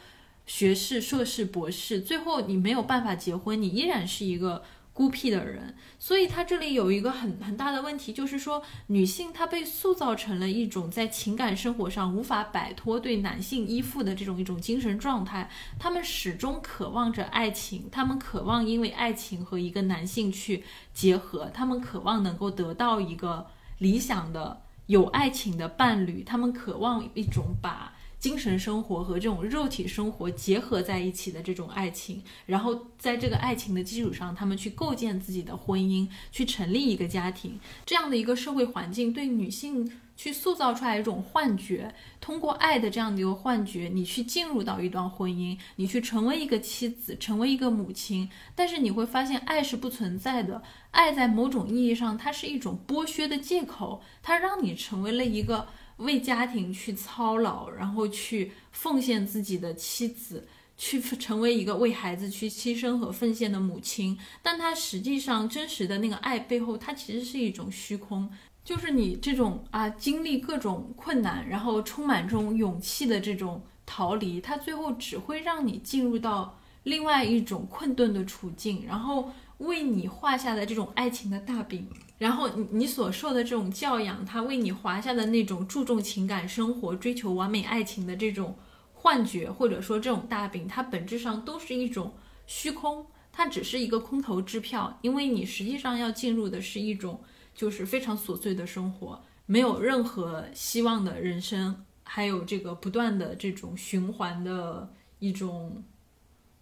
[0.46, 4.62] 学士、硕士、博士，最后你没有办法结婚，你依然是一个。
[4.94, 20.62] 孤僻的人，所以他这里有一个很很大的问题，就是说女性她被塑造成了一种在情感生活上无法摆脱对男性依附的这种一种精神状态，她们始终渴望着爱情，她们渴望因为爱情和一个男性去
[20.92, 23.46] 结合，她们渴望能够得到一个
[23.78, 27.94] 理想的有爱情的伴侣，她们渴望一种把。
[28.22, 50.62] 精神生活和这种肉体生活结合在一起的这种爱情，然后在这个爱情的基础上，他们去构建自己的婚姻，去成立一个家庭，这样的一个社会环境对女性去塑造出来一种幻觉，通过爱的这样的一个幻觉，你去进入到一段婚姻，你去成为一个妻子，成为一个母亲，但是你会发现爱是不存在的，
[50.92, 55.66] 爱在某种意义上它是一种剥削的借口，它让你成为了一个。
[55.98, 60.46] 为家庭去操劳，然后去奉献自己的妻子，
[60.76, 64.18] 去成为一个为孩子去牺牲和奉献的母亲。
[64.42, 68.30] 但他实际上真实的那个爱背后，它其实是一种虚空。
[68.64, 81.88] 就是你这种啊，经历各种困难，然后充满这种勇气的这种逃离，它最后只会让你进入到另外一种困顿的处境，然后为你画下的这种爱情的大饼。
[82.22, 88.56] 然后你你所受的这种教养，他为你划下的那种注重情感生活、追求完美爱情的这种
[88.94, 92.14] 幻觉，或者说这种大饼，它本质上都是一种
[92.46, 94.96] 虚空，它只是一个空头支票。
[95.02, 97.20] 因为你实际上要进入的是一种
[97.56, 104.88] 就是非常琐碎的生活，没有任何希望的人生，还有这个不断的这种循环的
[105.18, 105.82] 一种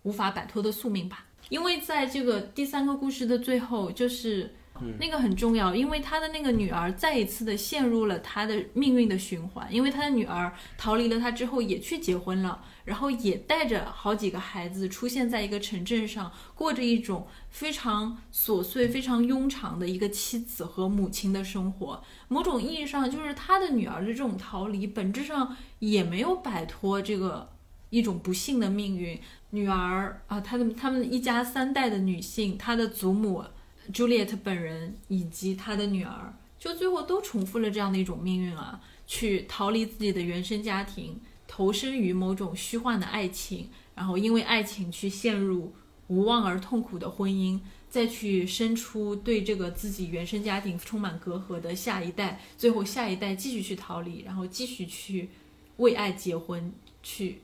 [0.04, 1.26] 无法摆脱的宿命吧。
[1.50, 4.54] 因为在这个第三个故事的最后，就是
[4.98, 22.02] 那个很重要，因为他的那个女儿再一次的陷入了他的命运的循环，因为他的女儿逃离了他之后也去结婚了，然后也带着好几个孩子出现在一个城镇上，过着一种非常琐碎、非常庸常的一个妻子和母亲的生活。
[22.28, 27.51] 某种意义上，就是他的女儿的这种逃离，本质上也没有摆脱这个
[27.90, 29.20] 一种不幸的命运。
[29.52, 33.44] 女儿啊，他的他们一家三代的女性，她的祖母
[33.92, 45.72] Juliet 本人以及她的女儿，就最后都重复了这样的一种命运啊，去逃离自己的原生家庭，投身于某种虚幻的爱情，然后因为爱情去陷入
[46.08, 55.28] 无望而痛苦的婚姻，再去生出对这个自己原生家庭充满隔阂的下一代，最后下一代继续去逃离，然后继续去
[55.76, 56.72] 为爱结婚
[57.02, 57.40] 去。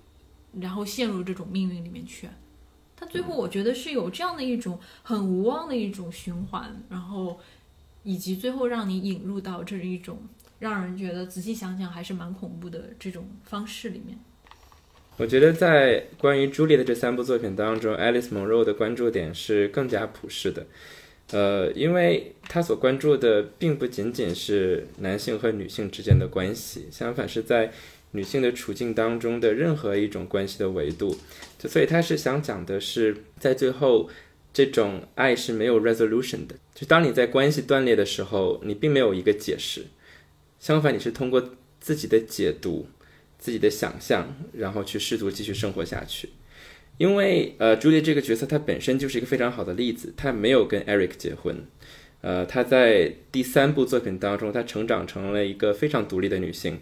[0.58, 2.26] 然后陷入这种命运里面去，
[2.98, 7.38] 他最后我觉得是有这样的一种很无望的一种循环，然后
[8.02, 10.18] 以及最后让你引入到这一种
[10.60, 14.18] 让人觉得仔细想想还是蛮恐怖的这种方式里面。
[15.18, 20.66] 我觉得在关于朱莉的这三部作品当中，Alice Munro 的关注点是更加普世的，
[21.32, 27.72] 呃，因为他所关注的并不仅仅是男性和女性之间的关系，相反是在。
[28.12, 31.16] 女性的处境当中的任何一种关系的维度，
[31.58, 34.08] 就所以他是想讲的是，在最后
[34.52, 36.54] 这种爱是没有 resolution 的。
[36.74, 39.86] 就当你在关系断裂的时候，你并没有一个解释，
[40.58, 42.86] 相反你是通过自己的解读、
[43.38, 46.30] 自己的想象，然后去试图继续生活下去。
[46.98, 51.66] 因为呃，朱莉这个角色她本身就是一个非常好的例子，她没有跟 Eric 结婚，
[52.22, 56.80] 呃，她在第三部作品当中，她成长成了一个非常独立的女性。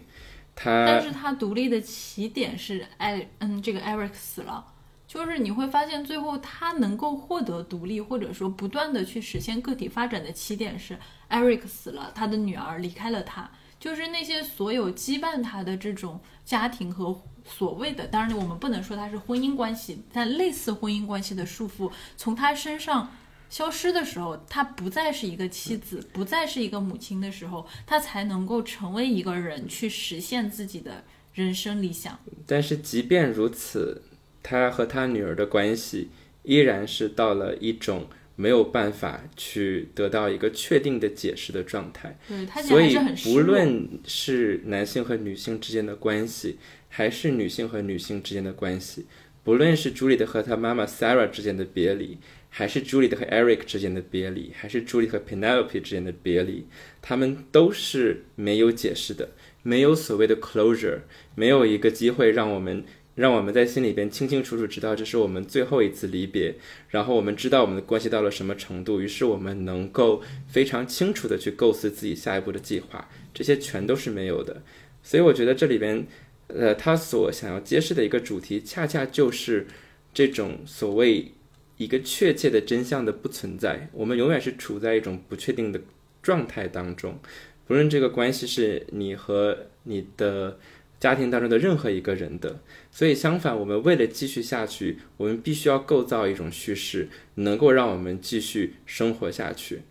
[0.63, 4.65] 但是他独立的起点是艾，嗯，这个 Eric 死了，
[5.07, 10.97] 就是你会发现最后他能够获得独立，或者说不断的去实现个体发展的起点是
[11.29, 13.49] Eric 死了，他的女儿离开了他，
[13.79, 23.11] 就是那些所有羁绊他的这种家庭和所谓的，当然我们不能说他是婚姻关系，但类似婚姻关系的束缚从他身上。
[23.49, 31.03] 消失的时候，她不再是一个妻子，不再是一个母亲的时候，她才能够成为一个人，去实现自己的
[31.33, 32.19] 人生理想。
[32.45, 34.01] 但是即便如此，
[34.43, 36.09] 他和他女儿的关系
[36.43, 42.17] 依然是到了一种没有办法去得到一个确定的解释的状态。
[42.27, 46.59] 对，他所以不论是男性和女性之间的关系，
[46.89, 49.05] 还是女性和女性之间的关系，
[49.43, 52.17] 不论是朱莉的和她妈妈 Sarah 之间的别离。
[52.57, 56.65] 还是朱莉和 Eric 之间的别离，还是朱莉和 Penelope 之间的别离，
[57.01, 60.99] 他们都是没有解释的，没有所谓的 closure，
[61.35, 62.81] 没有一个机会让我们
[63.13, 66.55] 让我们在心里边清清楚楚知道这是我们最后一次离别，
[66.87, 74.63] 然后我们知道我们的关系到了什么程度，于是我们能够非常清楚的去构思自己下一步的计划，这些全都是没有的。
[75.03, 76.07] 所以我觉得这里边，
[76.47, 79.67] 呃，他所想要揭示的一个主题，恰恰就是
[80.13, 81.33] 这种所谓。
[81.77, 85.81] 一个确切的真相的不存在，我们永远是处在一种不确定的
[86.21, 87.19] 状态当中。
[87.67, 90.57] 不论这个关系是你和你的
[90.99, 92.59] 家庭当中的任何一个人的，
[92.91, 99.81] 所以相反，我们为了继续下去，我们必须要构造一种叙事，能够让我们继续生活下去。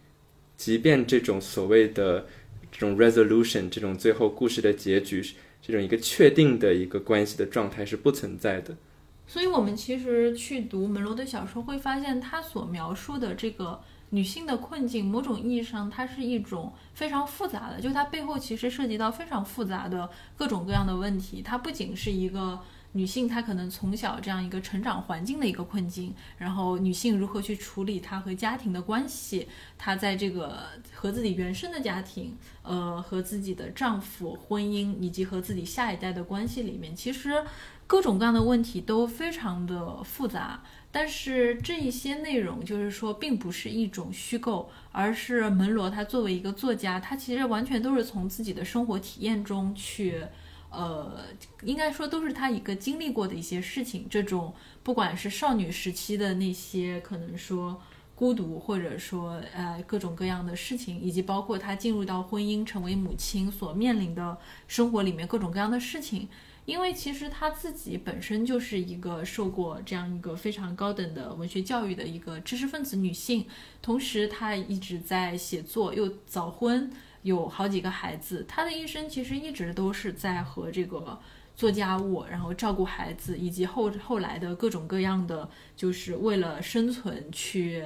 [0.56, 2.26] 即便这种所谓的
[2.70, 5.22] 这种 resolution，这种最后故事的结局，
[5.60, 8.76] 这种一个确定的一个关系的状态是不存在的。
[9.26, 13.80] 所以，我们其实去读门罗的小说，会发现他所描述的这个
[14.10, 21.40] 女性的困境，某种意义上，它是一种非常复杂的，就它背后其实涉及到非常复杂的各种各样的问题。
[21.42, 22.60] 它不仅是一个
[22.92, 29.48] 女性，她可能从小这样一个成长环境的一个困境，然后女性如何去处理她和家庭的关系，
[29.78, 30.60] 她在这个
[30.92, 37.42] 和自己原生的家庭，呃，和自己的丈夫、婚姻以及和自己下一代的关系里面，其实。
[37.86, 50.24] 各种各样的问题都非常的复杂，但是这一些内容就是说，并不是一种虚构，而是门罗他作为一个作家，他其实完全都是从自己的生活体验中去，
[50.70, 51.20] 呃，
[51.62, 54.06] 应该说都是他一个经历过的一些事情。
[54.08, 57.78] 这种不管是少女时期的那些可能说
[58.14, 66.28] 孤独，或者说呃各种各样的事情，以及包括他进入到婚姻、成为母亲所面临的生活里面各种各样的事情。
[66.64, 73.46] 因为其实她自己本身就是一个受过这样一个非常高等的文学教育的一个知识分子女性，
[73.82, 76.90] 同时她一直在写作，又早婚，
[77.22, 81.20] 有好几个孩子，她的一生其实一直都是在和这个
[81.54, 87.84] 做家务，然后照顾孩子，以及后后来的各种各样的，就是为了生存去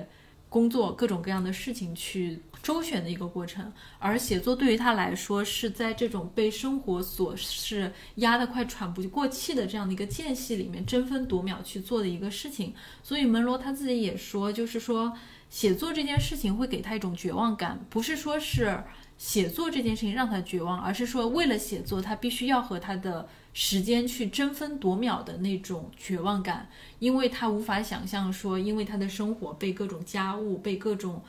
[0.49, 3.73] 工作，各种各样的事情去周旋的一个过程。
[3.99, 12.75] 而写作对于他来说，是在这种被生活琐事压得快喘不过气的这样的一个间隙里面争分夺秒去做的一个事情。
[13.03, 15.13] 所以门罗他自己也说，就是说
[15.49, 18.83] 写作这件事情会给他一种绝望感，不是说是。
[19.19, 26.71] 写作这件事情让他绝望，而是说为了写作，他必须要和他的时间去争分夺秒的那种绝望感，
[27.01, 31.21] 因为他无法想象说，因为他的生活被各种家务、被各种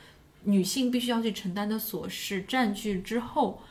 [0.43, 3.61] 女性必须要去承担的琐事占据之后，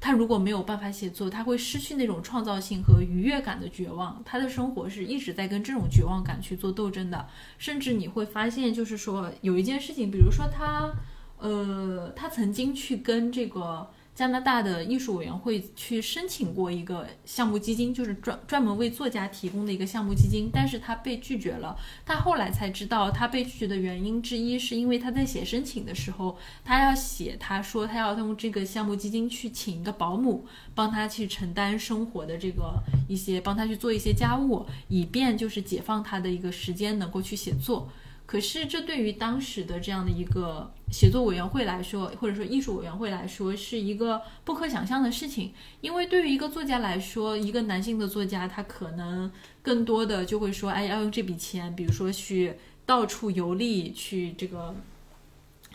[0.00, 4.22] 她如果没有办法写作，她会失去那种创造性和愉悦感的绝望。
[4.24, 10.92] 她的生活是一直在跟这种绝望感去做斗争的，甚至你会发现，就是说有一件事情，比如说她。
[11.40, 21.76] 呃，她曾经去跟这个加拿大的艺术委员会去申请过一个项目基金，就是专专门为作家提供的一个项目基金，但是他被拒绝了。
[22.06, 30.46] 他后来才知道，他被拒绝的原因之一是因为他在写申请的时候，他要写，他说他要用这个项目基金去请一个保姆，
[30.76, 37.90] 帮他去承担生活的这个一些，帮他去做一些家务，以便就是解放他的一个时间，能够去写作。
[38.26, 45.52] 可是，这对于当时的这样的一个写作委员会来说，或者说艺术委员会来说，是一个不可想象的事情。
[45.82, 49.30] 因为对于一个作家来说，一个男性的作家，他可能
[49.62, 52.54] 更多的就会说：“哎，要用这笔钱，比如说去
[52.86, 54.74] 到处游历，去这个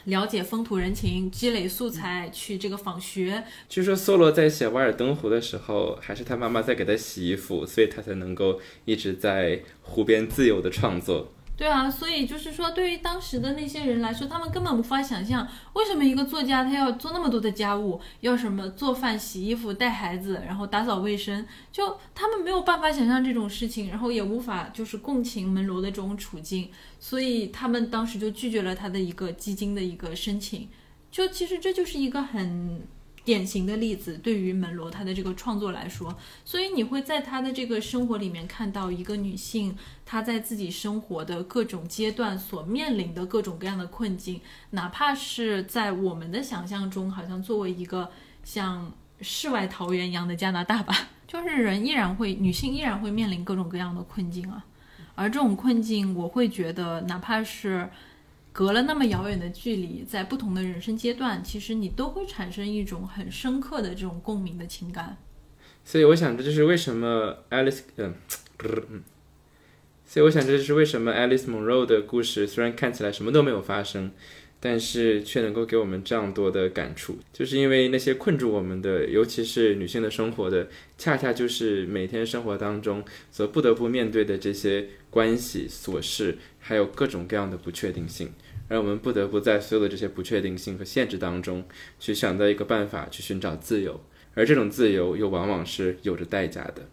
[0.05, 11.31] 了解风土人情，积累素材，去这个访学。”据说梭罗在写《瓦尔登湖》的时候，还是他妈妈在给他洗衣服，所以他才能够一直在湖边自由的创作。
[11.59, 30.69] 对啊，所以就是说，对于当时的那些人来说，他们根本无法想象，为什么一个作家他要做那么多的家务，要什么做饭、洗衣服、带孩子，然后打扫卫生，就他们没有办法想象这种事情，然后也无法就是共情门罗的这种处境，所以他们当时就拒绝了他的一个基金的一个申请。
[31.11, 32.87] 就其实这就是一个很。
[33.29, 44.41] 典型的例子，对于门罗他的这个创作来说，所以你会在他的这个生活里面看到一个女性，她在自己生活的各种阶段所面临的各种各样的困境，
[44.71, 48.09] 哪怕是在我们的想象中，好像作为一个
[48.43, 48.91] 像
[49.21, 50.95] 世外桃源一样的加拿大吧，
[51.27, 54.65] 就是人依然会，女性依然会面临各种各样的困境啊，
[55.13, 57.87] 而这种困境，我会觉得，哪怕是。
[58.51, 65.17] 隔了那么遥远的距离，在不同的人生阶段，其实你都会产生一种很深刻的这种共鸣的情感。
[65.85, 68.13] 所以我想，这就是为什么 Alice，嗯，
[68.57, 69.03] 不是，嗯，
[70.05, 74.11] 所以我想，这就是为什么 Alice Monroe 的故事虽然看起来什么都没有发生，
[74.59, 80.67] 但是却能够给我们这样多的感触，就是因为那些困住我们的，尤其是女性的生活的，
[80.97, 88.31] 恰恰就是每天生活当中所不得不面对的这些关系琐事，还有各种各样的不确定性。
[88.67, 91.65] 而我们不得不在所有的这些不确定性和限制当中，
[91.99, 93.99] 去想到一个办法去寻找自由，
[94.35, 96.87] 而这种自由又往往是有着代价的。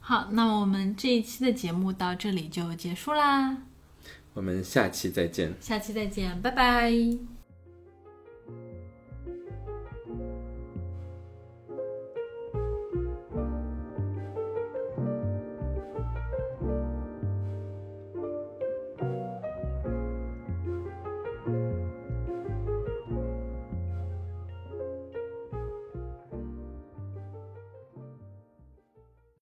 [0.00, 3.56] 好，那么我们这一期的节目到这里就结束啦，
[4.34, 5.54] 我们下期再见。
[5.60, 7.33] 下期再见，拜拜。